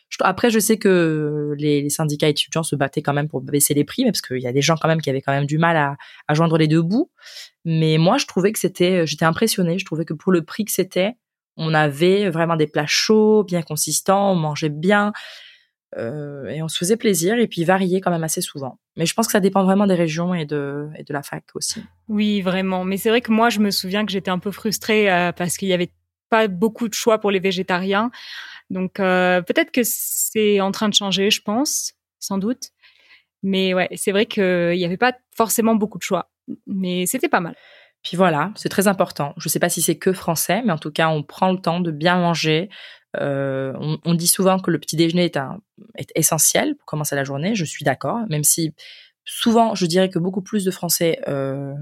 [0.08, 3.74] Je- Après, je sais que les, les syndicats étudiants se battaient quand même pour baisser
[3.74, 5.46] les prix, mais parce qu'il y a des gens quand même qui avaient quand même
[5.46, 5.96] du mal à,
[6.28, 7.10] à joindre les deux bouts.
[7.64, 9.78] Mais moi, je trouvais que c'était, j'étais impressionnée.
[9.78, 11.12] Je trouvais que pour le prix que c'était,
[11.56, 15.12] on avait vraiment des plats chauds, bien consistants, on mangeait bien.
[15.96, 18.78] Euh, et on se faisait plaisir et puis varier quand même assez souvent.
[18.96, 21.44] Mais je pense que ça dépend vraiment des régions et de, et de la fac
[21.54, 21.82] aussi.
[22.08, 22.84] Oui, vraiment.
[22.84, 25.56] Mais c'est vrai que moi, je me souviens que j'étais un peu frustrée euh, parce
[25.56, 25.90] qu'il y avait
[26.28, 28.10] pas beaucoup de choix pour les végétariens.
[28.70, 32.70] Donc euh, peut-être que c'est en train de changer, je pense, sans doute.
[33.42, 36.30] Mais ouais, c'est vrai qu'il n'y avait pas forcément beaucoup de choix.
[36.66, 37.56] Mais c'était pas mal.
[38.02, 39.34] Puis voilà, c'est très important.
[39.36, 41.80] Je sais pas si c'est que français, mais en tout cas, on prend le temps
[41.80, 42.70] de bien manger.
[43.16, 43.72] Euh,
[44.04, 45.24] on, dit souvent que le petit déjeuner
[45.96, 47.54] est, essentiel pour commencer la journée.
[47.54, 48.72] Je suis d'accord, même si
[49.24, 51.74] souvent, je dirais que beaucoup plus de Français euh,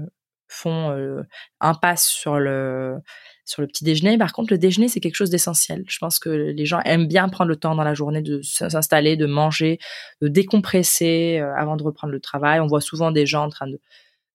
[0.47, 1.21] font euh,
[1.61, 2.97] un pass sur le
[3.45, 4.17] sur le petit déjeuner.
[4.17, 5.83] Par contre, le déjeuner, c'est quelque chose d'essentiel.
[5.87, 9.17] Je pense que les gens aiment bien prendre le temps dans la journée de s'installer,
[9.17, 9.79] de manger,
[10.21, 12.59] de décompresser euh, avant de reprendre le travail.
[12.59, 13.79] On voit souvent des gens en train de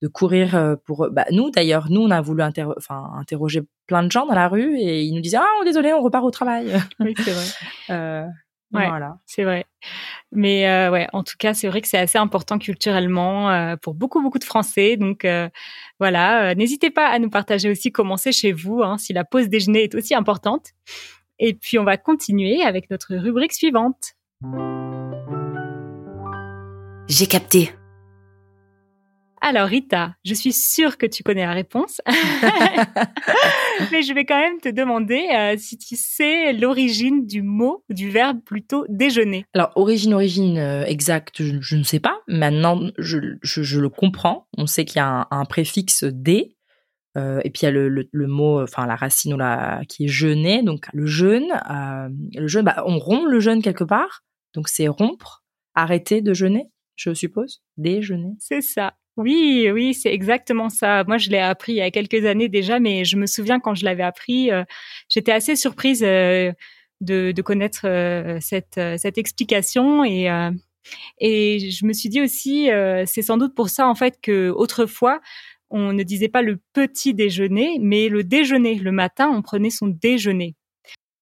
[0.02, 1.09] de courir euh, pour.
[1.11, 4.48] Bah, nous, d'ailleurs, nous, on a voulu inter- enfin, interroger plein de gens dans la
[4.48, 6.72] rue et ils nous disaient Ah, oh, désolé, on repart au travail.
[7.00, 7.44] Oui, c'est vrai.
[7.90, 8.26] Euh,
[8.72, 8.88] Ouais.
[8.88, 9.18] Voilà.
[9.24, 9.66] C'est vrai.
[10.33, 13.94] Mais euh, ouais, en tout cas, c'est vrai que c'est assez important culturellement euh, pour
[13.94, 14.96] beaucoup, beaucoup de Français.
[14.96, 15.48] Donc euh,
[16.00, 19.22] voilà, euh, n'hésitez pas à nous partager aussi comment c'est chez vous, hein, si la
[19.22, 20.70] pause déjeuner est aussi importante.
[21.38, 24.14] Et puis, on va continuer avec notre rubrique suivante.
[27.07, 27.70] J'ai capté.
[29.46, 32.00] Alors, Rita, je suis sûre que tu connais la réponse.
[33.92, 38.09] Mais je vais quand même te demander euh, si tu sais l'origine du mot, du
[38.09, 39.44] verbe plutôt déjeuner.
[39.52, 42.16] Alors, origine, origine euh, exacte, je, je ne sais pas.
[42.26, 44.48] Maintenant, je, je, je le comprends.
[44.57, 46.57] On sait qu'il y a un, un préfixe D.
[47.18, 49.83] euh, et puis il y a le, le, le mot, enfin la racine ou la,
[49.90, 50.62] qui est jeûner.
[50.62, 51.52] Donc le jeûne,
[52.35, 54.22] le jeûne, bah, on rompt le jeûne quelque part.
[54.54, 57.62] Donc c'est rompre, arrêter de jeûner, je suppose.
[57.76, 58.33] Déjeuner.
[58.38, 58.94] C'est ça.
[59.16, 61.05] Oui, oui, c'est exactement ça.
[61.05, 63.74] Moi, je l'ai appris il y a quelques années déjà, mais je me souviens quand
[63.74, 64.64] je l'avais appris, euh,
[65.09, 66.53] j'étais assez surprise euh,
[67.00, 70.29] de, connaître euh, cette, cette explication et
[71.18, 72.68] et je me suis dit aussi,
[73.07, 75.20] c'est sans doute pour ça en fait que autrefois
[75.70, 78.77] on ne disait pas le petit déjeuner, mais le déjeuner.
[78.77, 80.55] Le matin, on prenait son déjeuner.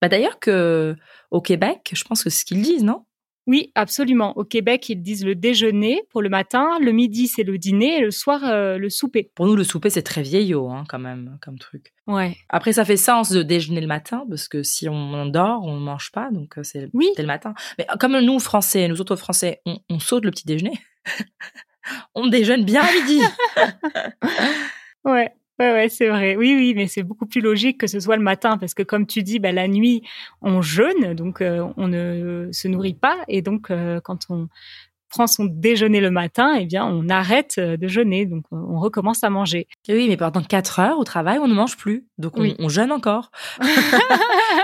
[0.00, 0.96] Bah d'ailleurs que
[1.30, 3.04] au Québec, je pense que c'est ce qu'ils disent, non?
[3.46, 4.36] Oui, absolument.
[4.38, 8.00] Au Québec, ils disent le déjeuner pour le matin, le midi c'est le dîner et
[8.00, 9.30] le soir euh, le souper.
[9.34, 11.92] Pour nous, le souper c'est très vieillot, hein, quand même, comme truc.
[12.06, 12.36] Ouais.
[12.48, 15.80] Après, ça fait sens de déjeuner le matin parce que si on dort, on ne
[15.80, 17.08] mange pas, donc euh, c'est Oui.
[17.18, 17.54] le matin.
[17.78, 20.78] Mais euh, comme nous Français, nous autres Français, on, on saute le petit déjeuner.
[22.14, 23.20] on déjeune bien à midi.
[25.04, 26.36] Ouais, ouais, ouais, c'est vrai.
[26.36, 29.06] Oui, oui, mais c'est beaucoup plus logique que ce soit le matin parce que comme
[29.06, 30.02] tu dis, bah, la nuit,
[30.40, 33.18] on jeûne, donc euh, on ne se nourrit pas.
[33.28, 34.48] Et donc, euh, quand on
[35.12, 39.22] prend son déjeuner le matin, eh bien, on arrête euh, de jeûner, donc on, recommence
[39.22, 39.68] à manger.
[39.88, 42.56] oui, mais pendant 4 heures au travail, on ne mange plus, donc on, Oui.
[42.58, 43.30] on jeûne encore.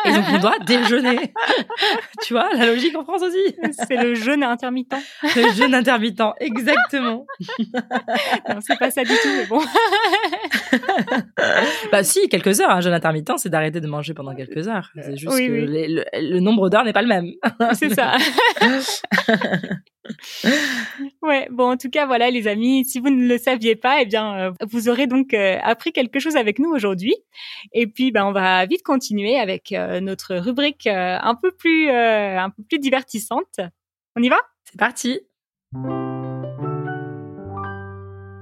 [0.04, 1.32] Et donc on doit déjeuner.
[2.22, 3.56] tu vois, la logique en France aussi.
[3.86, 4.94] c'est le jeûne intermittent.
[5.36, 7.26] Le jeûne intermittent, exactement.
[8.48, 9.60] Non, c'est pas ça du tout, mais bon.
[11.92, 12.70] Bah si, quelques heures.
[12.70, 14.90] Un jeûne intermittent, c'est d'arrêter de manger pendant quelques heures.
[15.02, 15.66] C'est juste Oui, que oui.
[15.66, 17.32] les- le, le nombre d'heures n'est pas le même.
[17.74, 18.16] c'est ça.
[21.22, 24.06] ouais, bon, en tout cas, voilà, les amis, si vous ne le saviez pas, eh
[24.06, 27.14] bien, euh, vous aurez donc euh, appris quelque chose avec nous aujourd'hui.
[27.72, 31.88] Et puis, ben, on va vite continuer avec euh, notre rubrique euh, un peu plus,
[31.90, 33.60] euh, un peu plus divertissante.
[34.16, 34.38] On y va?
[34.64, 35.20] C'est parti.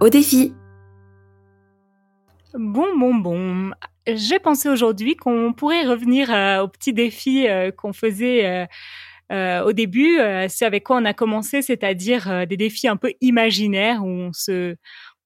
[0.01, 0.55] Au défi.
[2.55, 3.71] Bon, bon, bon.
[4.07, 8.69] J'ai pensé aujourd'hui qu'on pourrait revenir euh, au petit défi euh, qu'on faisait
[9.33, 10.19] euh, au début.
[10.19, 14.09] Euh, c'est avec quoi on a commencé, c'est-à-dire euh, des défis un peu imaginaires où
[14.09, 14.77] on se,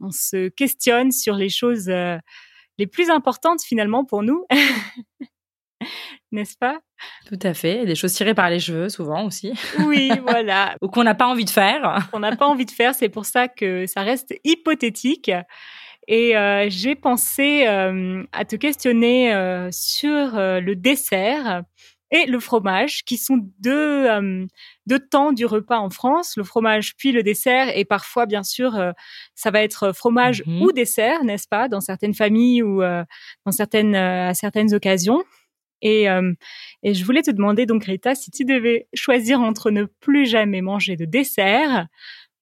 [0.01, 2.17] on se questionne sur les choses euh,
[2.79, 4.47] les plus importantes finalement pour nous.
[6.33, 6.79] N'est-ce pas?
[7.27, 7.87] Tout à fait.
[7.87, 9.53] Des choses tirées par les cheveux, souvent aussi.
[9.87, 10.77] Oui, voilà.
[10.83, 12.09] Ou qu'on n'a pas envie de faire.
[12.13, 12.95] qu'on n'a pas envie de faire.
[12.95, 15.31] C'est pour ça que ça reste hypothétique.
[16.09, 21.63] Et euh, j'ai pensé euh, à te questionner euh, sur euh, le dessert
[22.13, 24.47] et le fromage, qui sont deux, euh,
[24.87, 27.77] deux temps du repas en France, le fromage puis le dessert.
[27.77, 28.93] Et parfois, bien sûr, euh,
[29.35, 30.63] ça va être fromage Mhm.
[30.63, 33.05] ou dessert, n'est-ce pas, dans certaines familles ou euh,
[33.47, 35.23] dans certaines, à certaines occasions.
[35.83, 36.09] Et,
[36.83, 40.61] et je voulais te demander, donc Rita, si tu devais choisir entre ne plus jamais
[40.61, 41.87] manger de dessert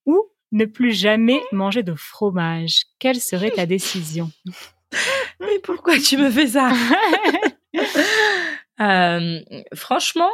[0.06, 4.30] ou ne plus jamais manger de fromage, quelle serait ta décision?
[5.40, 6.72] Mais pourquoi tu me fais ça?
[8.80, 9.40] Euh,
[9.74, 10.30] Franchement,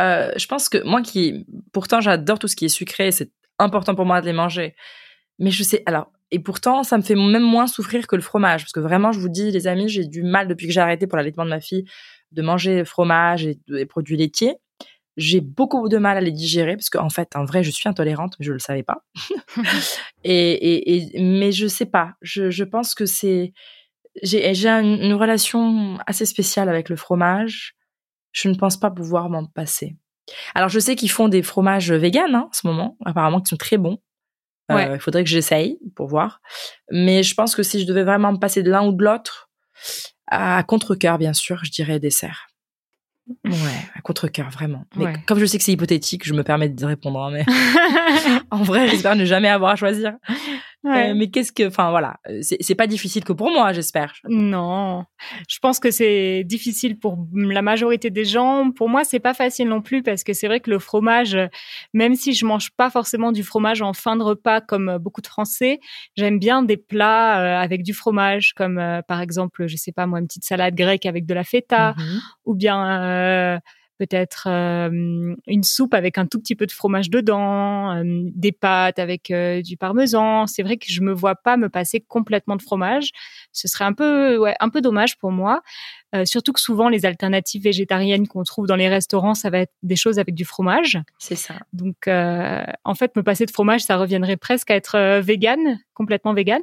[0.00, 3.94] euh, je pense que moi qui, pourtant, j'adore tout ce qui est sucré, c'est important
[3.94, 4.74] pour moi de les manger.
[5.38, 8.62] Mais je sais, alors, et pourtant, ça me fait même moins souffrir que le fromage,
[8.62, 11.06] parce que vraiment, je vous dis, les amis, j'ai du mal depuis que j'ai arrêté
[11.06, 11.84] pour l'allaitement de ma fille
[12.32, 14.56] de manger fromage et des produits laitiers.
[15.16, 18.34] J'ai beaucoup de mal à les digérer parce qu'en fait, en vrai, je suis intolérante,
[18.38, 19.04] mais je le savais pas.
[20.24, 22.10] et, et, et, mais je sais pas.
[22.20, 23.52] Je, je pense que c'est
[24.22, 27.74] j'ai une, une relation assez spéciale avec le fromage.
[28.32, 29.96] Je ne pense pas pouvoir m'en passer.
[30.54, 33.56] Alors, je sais qu'ils font des fromages véganes hein, en ce moment, apparemment, qui sont
[33.56, 33.98] très bons.
[34.70, 34.94] Euh, Ouais.
[34.94, 36.40] Il faudrait que j'essaye pour voir.
[36.90, 39.48] Mais je pense que si je devais vraiment me passer de l'un ou de l'autre,
[40.26, 42.48] à contre-cœur, bien sûr, je dirais dessert.
[43.44, 43.52] Ouais,
[43.94, 44.84] à contre-cœur, vraiment.
[44.96, 45.12] Mais Ouais.
[45.26, 47.20] comme je sais que c'est hypothétique, je me permets de répondre.
[47.22, 47.44] hein, mais
[48.50, 50.14] en vrai, j'espère ne jamais avoir à choisir.
[50.86, 51.10] Ouais.
[51.10, 54.14] Euh, mais qu'est-ce que, enfin voilà, euh, c'est pas difficile que pour moi, j'espère.
[54.28, 55.04] Non,
[55.48, 58.70] je pense que c'est difficile pour la majorité des gens.
[58.70, 61.46] Pour moi, c'est pas facile non plus parce que c'est vrai que le fromage, euh,
[61.92, 65.26] même si je mange pas forcément du fromage en fin de repas comme beaucoup de
[65.26, 65.80] Français,
[66.16, 70.20] j'aime bien des plats avec du fromage, comme euh, par exemple, je sais pas moi,
[70.20, 72.20] une petite salade grecque avec de la feta, Mhm.
[72.44, 73.58] ou bien euh,
[73.98, 78.98] peut-être euh, une soupe avec un tout petit peu de fromage dedans, euh, des pâtes
[78.98, 80.46] avec euh, du parmesan.
[80.46, 83.10] C'est vrai que je me vois pas me passer complètement de fromage.
[83.52, 85.62] Ce serait un peu, ouais, un peu dommage pour moi.
[86.16, 89.72] Euh, surtout que souvent les alternatives végétariennes qu'on trouve dans les restaurants, ça va être
[89.82, 90.98] des choses avec du fromage.
[91.18, 91.54] C'est ça.
[91.72, 95.78] Donc, euh, en fait, me passer de fromage, ça reviendrait presque à être euh, vegan,
[95.94, 96.60] complètement vegan.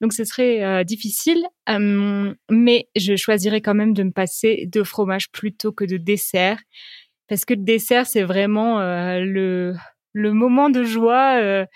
[0.00, 1.44] Donc, ce serait difficile.
[1.68, 6.58] Mais je choisirais quand même de me passer de fromage plutôt que de dessert.
[7.28, 9.74] Parce que le dessert, c'est vraiment le,
[10.16, 11.66] le moment de joie euh,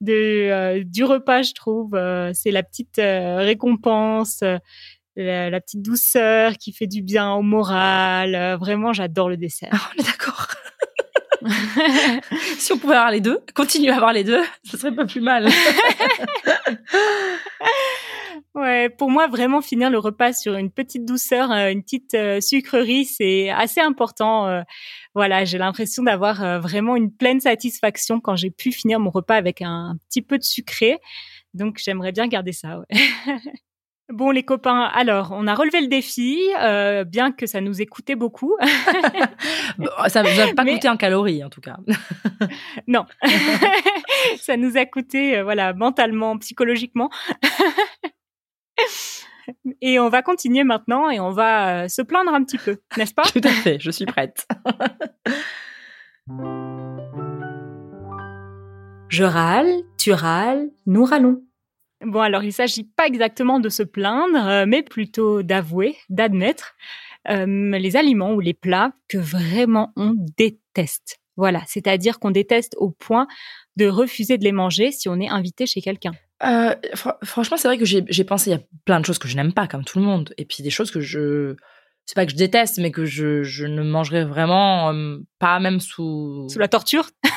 [0.00, 0.12] de,
[0.50, 1.94] euh, du repas, je trouve.
[1.94, 4.42] Euh, c'est la petite récompense.
[5.16, 8.34] La, la petite douceur qui fait du bien au moral.
[8.34, 9.92] Euh, vraiment, j'adore le dessert.
[9.96, 10.46] On est d'accord.
[12.58, 15.20] si on pouvait avoir les deux, continuer à avoir les deux, ce serait pas plus
[15.20, 15.48] mal.
[18.56, 22.40] Ouais, pour moi, vraiment finir le repas sur une petite douceur, euh, une petite euh,
[22.40, 24.64] sucrerie, c'est assez important.
[25.14, 29.62] voilà, j'ai l'impression d'avoir vraiment une pleine satisfaction quand j'ai pu finir mon repas avec
[29.62, 30.98] un petit peu de sucré.
[31.54, 32.80] Donc, j'aimerais bien garder ça.
[32.80, 33.36] Ouais.
[34.12, 37.86] Bon, les copains, alors, on a relevé le défi, euh, bien que ça nous ait
[37.86, 38.56] coûté beaucoup.
[39.78, 41.76] Bon, ça ne va pas Mais- coûté en calories, en tout cas.
[42.88, 43.06] non,
[44.40, 47.08] ça nous a coûté, euh, voilà, mentalement, psychologiquement.
[49.80, 53.14] et on va continuer maintenant et on va euh, se plaindre un petit peu, n'est-ce
[53.14, 53.22] pas?
[53.22, 54.46] Tout à fait, je suis prête.
[59.08, 61.42] Je râle, tu râles, nous râlons.
[62.04, 66.74] Bon, alors il s'agit pas exactement de se plaindre, euh, mais plutôt d'avouer, d'admettre
[67.28, 67.46] euh,
[67.78, 71.18] les aliments ou les plats que vraiment on déteste.
[71.36, 73.26] Voilà, c'est-à-dire qu'on déteste au point
[73.76, 76.12] de refuser de les manger si on est invité chez quelqu'un.
[76.42, 79.28] Euh, fr- franchement, c'est vrai que j'ai pensé, il y a plein de choses que
[79.28, 80.32] je n'aime pas, comme tout le monde.
[80.38, 81.54] Et puis des choses que je.
[82.06, 85.80] C'est pas que je déteste, mais que je, je ne mangerai vraiment euh, pas même
[85.80, 87.08] sous, Sous la torture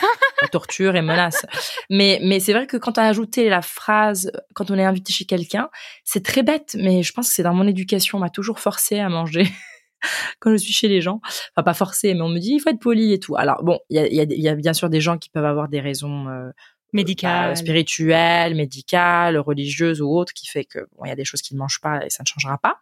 [0.48, 1.46] torture et menace.
[1.90, 5.14] mais mais c'est vrai que quand on a ajouté la phrase quand on est invité
[5.14, 5.70] chez quelqu'un,
[6.04, 9.00] c'est très bête, mais je pense que c'est dans mon éducation, on m'a toujours forcé
[9.00, 9.48] à manger
[10.40, 11.22] quand je suis chez les gens.
[11.56, 13.36] Enfin pas forcé, mais on me dit il faut être poli et tout.
[13.36, 15.46] Alors bon, il y a, y a- y a bien sûr des gens qui peuvent
[15.46, 16.50] avoir des raisons euh,
[16.94, 17.50] médicale.
[17.50, 21.42] bah, spirituelles, médicales, religieuses ou autres, qui fait que bon, il y a des choses
[21.42, 22.78] qu'ils ne mangent pas et ça ne changera pas.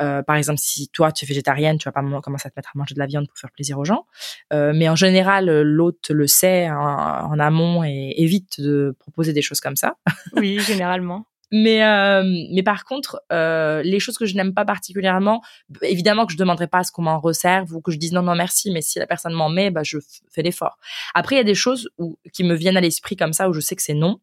[0.00, 2.70] Euh, par exemple, si toi tu es végétarienne, tu vas pas commencer à te mettre
[2.74, 4.06] à manger de la viande pour faire plaisir aux gens.
[4.52, 9.42] Euh, mais en général, l'hôte le sait en, en amont et évite de proposer des
[9.42, 9.96] choses comme ça.
[10.36, 11.26] Oui, généralement.
[11.52, 15.42] Mais euh, mais par contre, euh, les choses que je n'aime pas particulièrement,
[15.82, 18.22] évidemment que je demanderai pas à ce qu'on m'en resserve ou que je dise non
[18.22, 19.98] non merci, mais si la personne m'en met, bah je
[20.30, 20.78] fais l'effort.
[21.14, 23.52] Après, il y a des choses où, qui me viennent à l'esprit comme ça où
[23.52, 24.20] je sais que c'est non.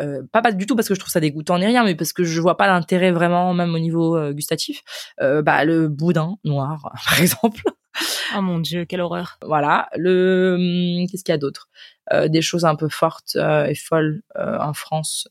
[0.00, 2.12] Euh, pas, pas du tout parce que je trouve ça dégoûtant ni rien, mais parce
[2.12, 4.82] que je vois pas l'intérêt vraiment, même au niveau euh, gustatif.
[5.20, 7.62] Euh, bah le boudin noir, par exemple.
[8.36, 9.38] Oh mon dieu, quelle horreur.
[9.42, 9.88] Voilà.
[9.96, 11.68] Le hum, qu'est-ce qu'il y a d'autre?
[12.12, 15.28] Euh, Des choses un peu fortes euh, et folles euh, en France.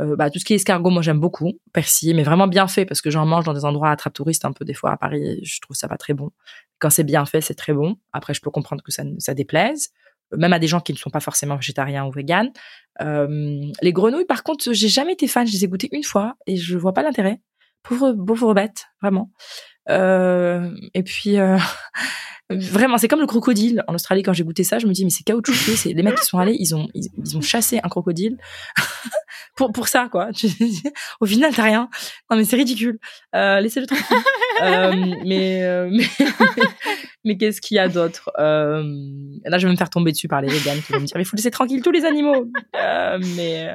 [0.00, 1.52] Euh, bah, tout ce qui est escargot, moi j'aime beaucoup.
[1.72, 4.52] Persil, mais vraiment bien fait parce que j'en mange dans des endroits attrape touristes un
[4.52, 5.40] peu des fois à Paris.
[5.42, 6.30] Je trouve ça pas très bon.
[6.78, 7.96] Quand c'est bien fait, c'est très bon.
[8.12, 9.90] Après, je peux comprendre que ça, ça déplaise,
[10.36, 12.50] même à des gens qui ne sont pas forcément végétariens ou véganes.
[13.00, 15.46] Euh, les grenouilles, par contre, j'ai jamais été fan.
[15.46, 17.40] Je les ai goûtées une fois et je vois pas l'intérêt.
[17.82, 19.30] Pauvre, pauvre bête, vraiment.
[19.90, 21.58] Euh, et puis, euh,
[22.50, 23.84] vraiment, c'est comme le crocodile.
[23.88, 25.76] En Australie, quand j'ai goûté ça, je me dis, mais c'est caoutchoucé.
[25.76, 28.38] C'est les mecs qui sont allés, ils ont, ils, ils ont chassé un crocodile
[29.56, 30.30] pour pour ça, quoi.
[31.20, 31.88] Au final, t'as rien.
[32.30, 32.98] Non, mais c'est ridicule.
[33.34, 34.06] Euh, Laissez-le tranquille.
[34.62, 36.26] Euh, mais, euh, mais, mais,
[37.24, 38.30] mais qu'est-ce qu'il y a d'autre?
[38.38, 38.82] Euh,
[39.46, 41.24] Là, je vais me faire tomber dessus par les véganes qui vont me dire, il
[41.24, 42.46] faut laisser tranquille tous les animaux.
[42.76, 43.74] Euh, mais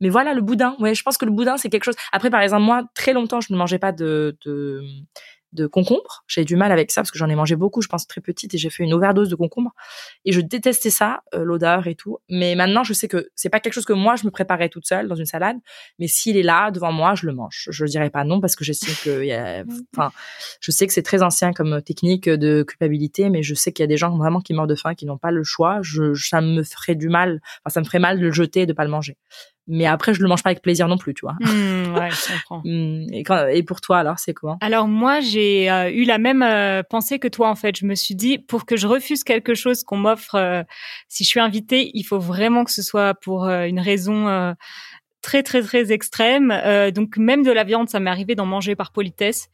[0.00, 0.76] mais voilà, le boudin.
[0.78, 1.96] Ouais, je pense que le boudin, c'est quelque chose.
[2.12, 4.82] Après, par exemple, moi, très longtemps, je ne mangeais pas de, de,
[5.52, 6.24] de concombre.
[6.26, 8.54] J'ai du mal avec ça parce que j'en ai mangé beaucoup, je pense, très petite
[8.54, 9.72] et j'ai fait une overdose de concombre.
[10.24, 12.18] Et je détestais ça, euh, l'odeur et tout.
[12.28, 14.86] Mais maintenant, je sais que c'est pas quelque chose que moi, je me préparais toute
[14.86, 15.56] seule dans une salade.
[15.98, 17.68] Mais s'il est là, devant moi, je le mange.
[17.70, 19.64] Je ne dirais pas non parce que j'estime que, y a,
[19.96, 20.12] enfin,
[20.60, 23.84] je sais que c'est très ancien comme technique de culpabilité, mais je sais qu'il y
[23.84, 25.78] a des gens vraiment qui meurent de faim, qui n'ont pas le choix.
[25.82, 28.66] Je, ça me ferait du mal, enfin, ça me ferait mal de le jeter et
[28.66, 29.16] de pas le manger.
[29.68, 31.34] Mais après, je le mange pas avec plaisir non plus, tu vois.
[31.40, 32.62] Hmm, ouais, je comprends.
[32.64, 34.56] Hmm, Et, quand- et pour toi, alors, c'est comment?
[34.60, 37.76] Alors moi, j'ai euh, eu la même euh, pensée que toi en fait.
[37.78, 40.62] Je me suis dit pour que je refuse quelque chose qu'on m'offre, euh,
[41.08, 44.54] si je suis invitée, il faut vraiment que ce soit pour une raison
[45.22, 46.52] très très très extrême.
[46.94, 49.48] Donc même de la viande, ça m'est arrivé d'en manger par politesse,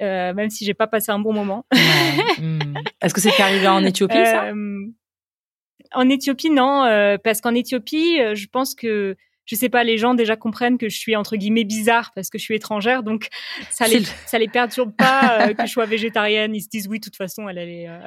[0.00, 1.64] même si j'ai pas passé un bon moment.
[1.72, 2.74] Hmm.
[3.02, 4.52] Est-ce que c'est arrivé en Éthiopie, ça?
[5.92, 9.98] En Éthiopie, non, euh, parce qu'en Éthiopie, euh, je pense que je sais pas, les
[9.98, 13.28] gens déjà comprennent que je suis entre guillemets bizarre parce que je suis étrangère, donc
[13.70, 16.54] ça les ça les perturbe pas euh, que je sois végétarienne.
[16.54, 17.98] Ils se disent oui, de toute façon, elle, elle est euh,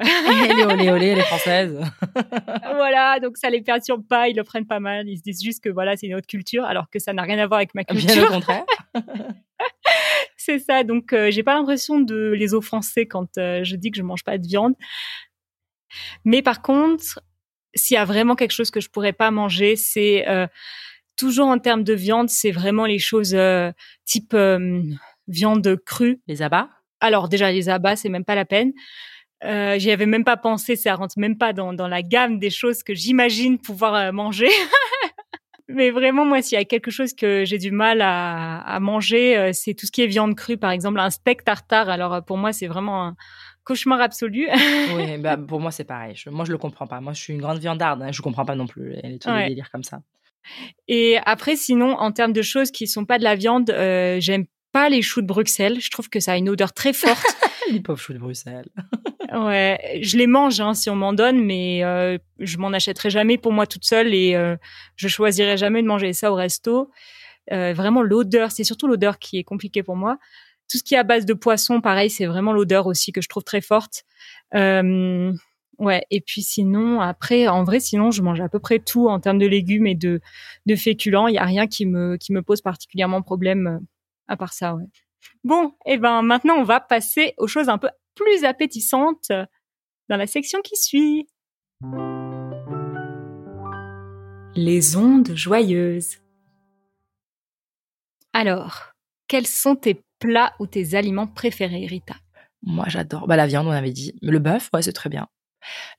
[0.50, 1.80] Elle est olé olé, elle est française.
[2.74, 5.08] voilà, donc ça les perturbe pas, ils le prennent pas mal.
[5.08, 7.38] Ils se disent juste que voilà, c'est une autre culture, alors que ça n'a rien
[7.38, 8.28] à voir avec ma Bien au culture.
[8.28, 8.64] contraire.
[10.36, 13.98] c'est ça, donc euh, j'ai pas l'impression de les offenser quand euh, je dis que
[13.98, 14.74] je mange pas de viande.
[16.24, 17.20] Mais par contre,
[17.74, 20.46] s'il y a vraiment quelque chose que je pourrais pas manger, c'est euh,
[21.18, 23.70] toujours en termes de viande, c'est vraiment les choses euh,
[24.06, 24.80] type euh,
[25.26, 26.20] viande crue.
[26.26, 26.70] Les abats?
[27.00, 28.72] Alors déjà les abats, c'est même pas la peine.
[29.44, 32.50] Euh, J'y avais même pas pensé, ça rentre même pas dans, dans la gamme des
[32.50, 34.48] choses que j'imagine pouvoir euh, manger.
[35.70, 39.50] Mais vraiment, moi, s'il y a quelque chose que j'ai du mal à, à manger,
[39.52, 41.90] c'est tout ce qui est viande crue, par exemple un steak tartare.
[41.90, 43.16] Alors pour moi, c'est vraiment un
[43.64, 44.48] cauchemar absolu.
[44.96, 46.14] Oui, bah, pour moi, c'est pareil.
[46.16, 47.02] Je- moi, je le comprends pas.
[47.02, 48.00] Moi, je suis une grande viandarde.
[48.02, 48.12] Hein.
[48.12, 50.00] Je comprends pas non plus les, tous les délires comme ça.
[50.88, 54.44] Et après, sinon, en termes de choses qui sont pas de la viande, euh, j'aime
[54.72, 55.80] pas les choux de Bruxelles.
[55.80, 57.24] Je trouve que ça a une odeur très forte.
[57.70, 58.68] Les pauvres choux de Bruxelles.
[59.30, 63.36] Ouais, je les mange hein, si on m'en donne, mais euh, je m'en achèterai jamais
[63.36, 64.56] pour moi toute seule et euh,
[64.96, 66.90] je choisirai jamais de manger ça au resto.
[67.50, 70.16] Vraiment l'odeur, c'est surtout l'odeur qui est compliquée pour moi.
[70.66, 73.28] Tout ce qui est à base de poisson, pareil, c'est vraiment l'odeur aussi que je
[73.28, 74.04] trouve très forte.
[75.78, 79.20] Ouais, et puis sinon, après, en vrai, sinon, je mange à peu près tout en
[79.20, 80.20] termes de légumes et de,
[80.66, 81.28] de féculents.
[81.28, 83.78] Il y a rien qui me qui me pose particulièrement problème euh,
[84.26, 84.74] à part ça.
[84.74, 84.86] Ouais.
[85.44, 89.46] Bon, et ben maintenant, on va passer aux choses un peu plus appétissantes euh,
[90.08, 91.28] dans la section qui suit.
[94.56, 96.18] Les ondes joyeuses.
[98.32, 98.94] Alors,
[99.28, 102.16] quels sont tes plats ou tes aliments préférés, Rita?
[102.62, 103.28] Moi, j'adore.
[103.28, 104.14] Bah, la viande, on avait dit.
[104.20, 105.28] Le bœuf, ouais, c'est très bien.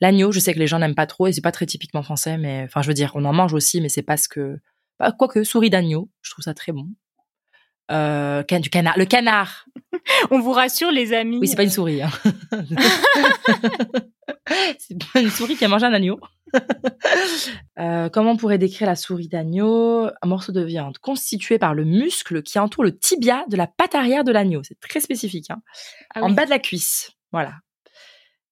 [0.01, 2.37] L'agneau, je sais que les gens n'aiment pas trop et c'est pas très typiquement français,
[2.37, 4.59] mais enfin, je veux dire, on en mange aussi, mais c'est pas ce que.
[4.99, 6.87] Bah, quoique, souris d'agneau, je trouve ça très bon.
[7.91, 8.97] Euh, can- du canard.
[8.97, 9.65] Le canard.
[10.31, 11.39] On vous rassure, les amis.
[11.39, 12.03] Oui, c'est pas une souris.
[12.03, 12.11] Hein.
[14.77, 16.19] c'est pas une souris qui a mangé un agneau.
[17.79, 20.07] Euh, comment on pourrait décrire la souris d'agneau?
[20.21, 23.95] Un morceau de viande constitué par le muscle qui entoure le tibia de la patte
[23.95, 24.61] arrière de l'agneau.
[24.63, 25.49] C'est très spécifique.
[25.49, 25.61] Hein.
[26.13, 27.11] Ah en bas de la cuisse.
[27.31, 27.53] Voilà.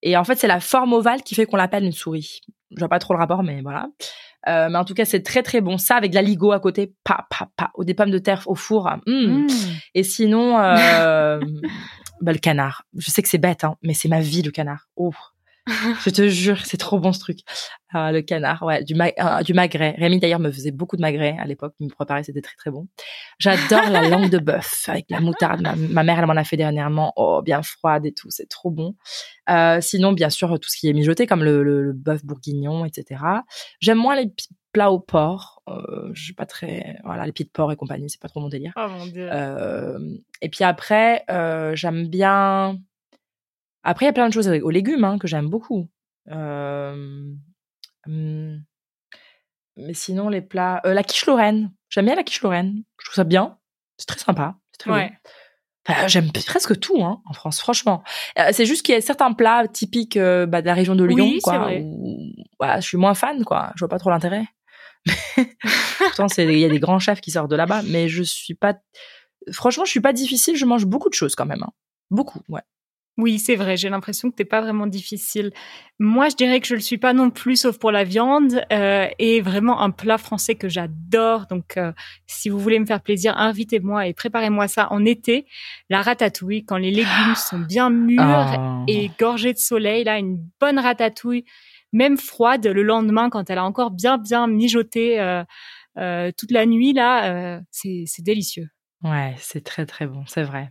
[0.02, 2.40] Et en fait, c'est la forme ovale qui fait qu'on l'appelle une souris.
[2.70, 3.88] Je vois pas trop le rapport, mais voilà.
[4.46, 5.78] Euh, mais en tout cas, c'est très très bon.
[5.78, 8.42] Ça avec de la ligo à côté, pa pa pa, ou des pommes de terre
[8.46, 8.88] au four.
[9.06, 9.12] mm.
[9.12, 9.46] Mmh.
[9.94, 11.40] Et sinon, euh,
[12.20, 12.84] bah, le canard.
[12.96, 14.88] Je sais que c'est bête, hein, mais c'est ma vie le canard.
[14.96, 15.12] Oh,
[16.04, 17.38] je te jure, c'est trop bon ce truc.
[17.90, 19.94] Ah, le canard, ouais, du, ma- euh, du magret.
[19.98, 22.70] Rémi d'ailleurs me faisait beaucoup de magret à l'époque, il me préparait, c'était très très
[22.70, 22.86] bon.
[23.38, 25.60] J'adore la langue de bœuf avec la moutarde.
[25.62, 27.12] Ma, ma mère, elle m'en a fait dernièrement.
[27.16, 28.94] Oh, bien froide et tout, c'est trop bon.
[29.50, 32.84] Euh, sinon, bien sûr, tout ce qui est mijoté, comme le, le, le bœuf bourguignon,
[32.84, 33.22] etc.
[33.80, 34.30] J'aime moins les
[34.72, 35.62] plats au porc.
[35.68, 38.40] Euh, je suis pas très, voilà, les pieds de porc et compagnie, c'est pas trop
[38.40, 38.72] mon délire.
[38.76, 39.28] Oh mon dieu.
[40.42, 41.24] Et puis après,
[41.74, 42.78] j'aime bien.
[43.88, 45.88] Après, il y a plein de choses aux légumes hein, que j'aime beaucoup.
[46.30, 47.32] Euh,
[48.06, 48.62] hum,
[49.76, 50.82] Mais sinon, les plats.
[50.84, 51.72] euh, la quiche lorraine.
[51.88, 52.82] J'aime bien la quiche lorraine.
[53.00, 53.58] Je trouve ça bien.
[53.96, 54.56] C'est très sympa.
[54.72, 55.08] C'est très ouais.
[55.08, 55.30] bon.
[55.90, 58.02] Enfin, j'aime presque tout hein, en France, franchement.
[58.38, 61.04] Euh, c'est juste qu'il y a certains plats typiques euh, bah, de la région de
[61.04, 61.58] Lyon, Oui, c'est quoi.
[61.60, 61.80] vrai.
[61.82, 62.18] Où,
[62.76, 63.72] je suis moins fan, quoi.
[63.74, 64.44] Je vois pas trop l'intérêt.
[65.98, 68.54] Pourtant, c'est- il y a des grands chefs qui sortent de là-bas, mais je suis
[68.54, 68.74] pas.
[69.50, 70.56] Franchement, je suis pas difficile.
[70.56, 71.62] Je mange beaucoup de choses quand même.
[71.62, 71.72] hein.
[72.10, 72.60] Beaucoup, ouais.
[73.18, 73.76] Oui, c'est vrai.
[73.76, 75.50] J'ai l'impression que t'es pas vraiment difficile.
[75.98, 78.64] Moi, je dirais que je le suis pas non plus, sauf pour la viande.
[78.72, 81.46] euh, et vraiment un plat français que j'adore.
[81.50, 81.92] Donc, euh,
[82.28, 85.46] si vous voulez me faire plaisir, invitez-moi et préparez-moi ça en été.
[85.90, 88.84] La ratatouille, quand les légumes sont bien mûrs Ah.
[88.86, 91.44] et gorgés de soleil, là, une bonne ratatouille,
[91.92, 96.92] même froide, le lendemain, quand elle a encore bien, bien mijoté euh, toute la nuit,
[96.92, 98.68] là, c'est c'est délicieux.
[99.02, 100.70] Ouais, c'est très très bon, c'est vrai.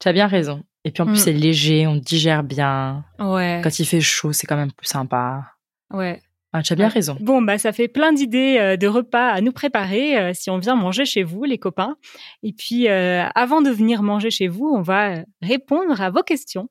[0.00, 0.64] Tu as bien raison.
[0.84, 1.16] Et puis en plus, Mm.
[1.16, 3.04] c'est léger, on digère bien.
[3.20, 5.44] Ouais, Quand il fait chaud, c'est quand même plus sympa.
[5.92, 6.20] ouais.
[6.54, 6.92] Ah, tu as bien Ouais.
[6.92, 7.16] raison.
[7.20, 10.58] Bon, bah, ça fait plein d'idées euh, de repas à nous préparer euh, si on
[10.58, 11.96] vient manger chez vous, les copains.
[12.42, 16.68] Et puis, euh, avant de venir manger chez vous, on va répondre à vos questions.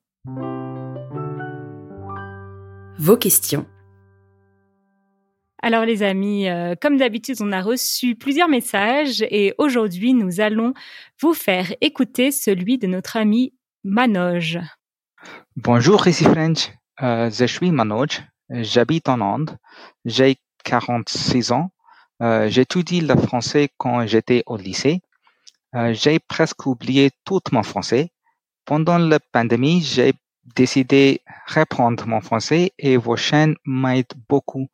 [2.99, 3.65] Vos questions.
[5.63, 10.73] Alors les amis, euh, comme d'habitude, on a reçu plusieurs messages et aujourd'hui, nous allons
[11.21, 13.53] vous faire écouter celui de notre ami
[13.83, 14.59] Manoj.
[15.55, 16.71] Bonjour, ici French.
[17.01, 18.21] Euh, je suis Manoj.
[18.51, 19.57] J'habite en Inde.
[20.05, 21.71] J'ai 46 ans.
[22.21, 25.01] Euh, J'étudie le français quand j'étais au lycée.
[25.73, 28.11] Euh, j'ai presque oublié tout mon français.
[28.65, 30.13] Pendant la pandémie, j'ai
[30.55, 34.67] décidé de reprendre mon français et vos chaînes m'aident beaucoup.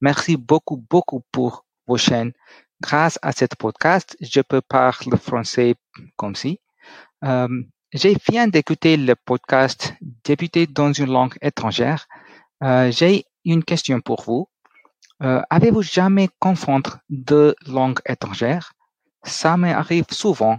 [0.00, 2.32] Merci beaucoup, beaucoup pour vos chaînes.
[2.80, 5.74] Grâce à cette podcast, je peux parler français
[6.16, 6.60] comme si.
[7.24, 7.62] Euh,
[7.94, 12.08] j'ai viens d'écouter le podcast Débuter dans une langue étrangère.
[12.64, 14.48] Euh, j'ai une question pour vous.
[15.22, 18.72] Euh, Avez-vous jamais confondre deux langues étrangères?
[19.22, 20.58] Ça m'arrive souvent.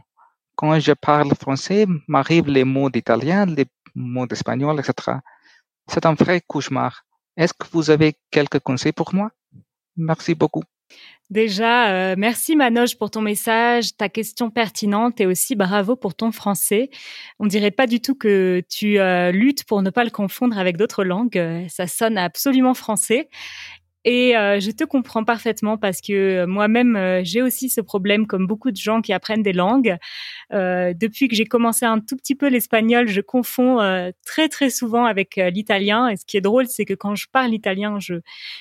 [0.56, 3.66] Quand je parle français, m'arrivent les mots d'italien, les
[3.96, 5.18] mots d'espagnol, etc.
[5.88, 7.04] C'est un vrai cauchemar.
[7.36, 9.30] Est-ce que vous avez quelques conseils pour moi?
[9.98, 10.64] Merci beaucoup.
[11.32, 16.32] Déjà, euh, merci Manoj pour ton message, ta question pertinente et aussi bravo pour ton
[16.32, 16.90] français.
[17.40, 20.78] On dirait pas du tout que tu euh, luttes pour ne pas le confondre avec
[20.78, 21.38] d'autres langues.
[21.38, 23.28] Euh, Ça sonne absolument français.
[24.08, 28.45] Et euh, je te comprends parfaitement parce que moi-même, euh, j'ai aussi ce problème, comme
[28.45, 29.97] beaucoup de gens qui apprennent des langues.
[30.53, 34.70] Euh, depuis que j'ai commencé un tout petit peu l'espagnol, je confonds euh, très très
[34.70, 36.08] souvent avec euh, l'italien.
[36.10, 38.16] Et ce qui est drôle, c'est que quand je parle italien, je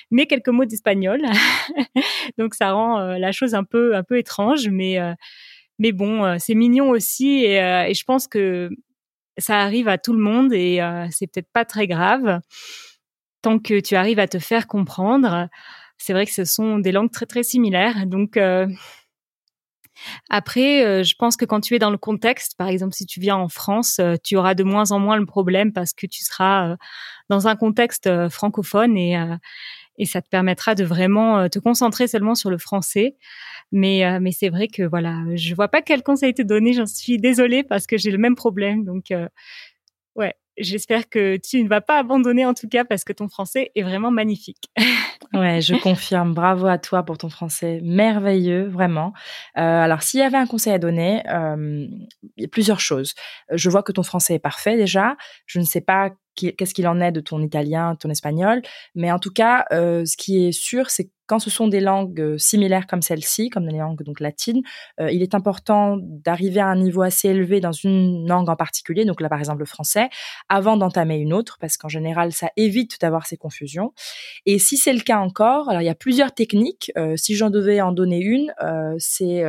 [0.09, 1.21] mets quelques mots d'espagnol.
[2.39, 5.13] Donc ça rend euh, la chose un peu un peu étrange, mais euh,
[5.79, 7.43] mais bon, euh, c'est mignon aussi.
[7.45, 8.69] Et, euh, et je pense que
[9.37, 12.39] ça arrive à tout le monde et euh, c'est peut-être pas très grave
[13.45, 15.49] tant que tu arrives à te faire comprendre.
[15.99, 18.07] C'est vrai que ce sont des langues très très similaires.
[18.07, 18.65] Donc euh,
[20.31, 23.19] après, euh, je pense que quand tu es dans le contexte, par exemple si tu
[23.19, 26.23] viens en France, euh, tu auras de moins en moins le problème parce que tu
[26.23, 26.75] seras euh,
[27.29, 29.15] dans un contexte francophone et
[29.97, 33.15] et ça te permettra de vraiment te concentrer seulement sur le français.
[33.71, 36.73] Mais mais c'est vrai que voilà, je vois pas quel conseil te donner.
[36.73, 38.83] J'en suis désolée parce que j'ai le même problème.
[38.85, 39.13] Donc
[40.15, 43.71] ouais, j'espère que tu ne vas pas abandonner en tout cas parce que ton français
[43.75, 44.69] est vraiment magnifique.
[45.33, 46.33] Ouais, je confirme.
[46.33, 49.11] Bravo à toi pour ton français merveilleux, vraiment.
[49.57, 51.87] Euh, alors, s'il y avait un conseil à donner, euh,
[52.37, 53.15] il y a plusieurs choses.
[53.51, 55.17] Je vois que ton français est parfait déjà.
[55.45, 58.61] Je ne sais pas qu'est-ce qu'il en est de ton italien, ton espagnol,
[58.93, 61.79] mais en tout cas, euh, ce qui est sûr, c'est que quand ce sont des
[61.79, 64.61] langues euh, similaires comme celle-ci, comme les langues donc latines,
[64.99, 69.05] euh, il est important d'arriver à un niveau assez élevé dans une langue en particulier,
[69.05, 70.09] donc là par exemple le français,
[70.49, 73.91] avant d'entamer une autre, parce qu'en général, ça évite d'avoir ces confusions.
[74.45, 76.91] Et si c'est le cas encore, alors il y a plusieurs techniques.
[77.15, 78.53] Si j'en devais en donner une,
[78.99, 79.43] c'est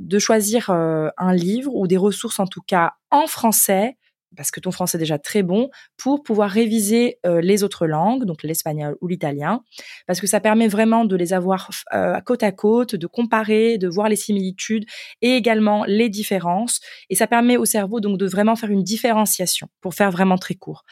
[0.00, 3.96] de choisir un livre ou des ressources en tout cas en français
[4.36, 8.24] parce que ton français est déjà très bon, pour pouvoir réviser euh, les autres langues,
[8.24, 9.62] donc l'espagnol ou l'italien,
[10.06, 13.88] parce que ça permet vraiment de les avoir euh, côte à côte, de comparer, de
[13.88, 14.84] voir les similitudes
[15.22, 16.80] et également les différences,
[17.10, 20.54] et ça permet au cerveau donc de vraiment faire une différenciation, pour faire vraiment très
[20.54, 20.84] court.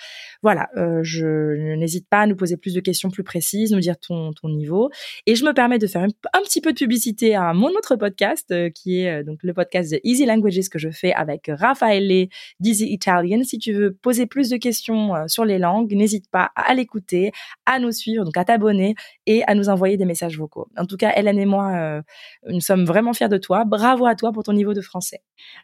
[0.42, 3.98] Voilà, euh, je n'hésite pas à nous poser plus de questions plus précises, nous dire
[3.98, 4.90] ton, ton niveau,
[5.26, 8.52] et je me permets de faire un, petit peu de publicité à mon autre podcast,
[8.74, 12.28] qui est donc le podcast de Easy Languages que je fais avec Raffaele
[12.60, 13.31] d'Easy Italian.
[13.44, 17.32] Si tu veux poser plus de questions euh, sur les langues, n'hésite pas à l'écouter,
[17.66, 18.94] à nous suivre, donc à t'abonner
[19.26, 20.68] et à nous envoyer des messages vocaux.
[20.76, 22.02] En tout cas, Hélène et moi, euh,
[22.48, 23.64] nous sommes vraiment fiers de toi.
[23.64, 25.22] Bravo à toi pour ton niveau de français.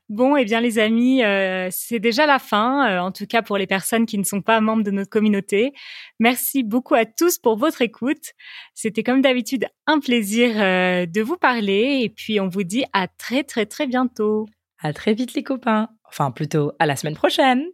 [0.09, 3.59] Bon, eh bien les amis, euh, c'est déjà la fin, euh, en tout cas pour
[3.59, 5.73] les personnes qui ne sont pas membres de notre communauté.
[6.19, 8.33] Merci beaucoup à tous pour votre écoute.
[8.75, 13.07] C'était comme d'habitude un plaisir euh, de vous parler et puis on vous dit à
[13.09, 14.47] très très très bientôt.
[14.81, 15.89] À très vite les copains.
[16.09, 17.65] Enfin, plutôt à la semaine prochaine.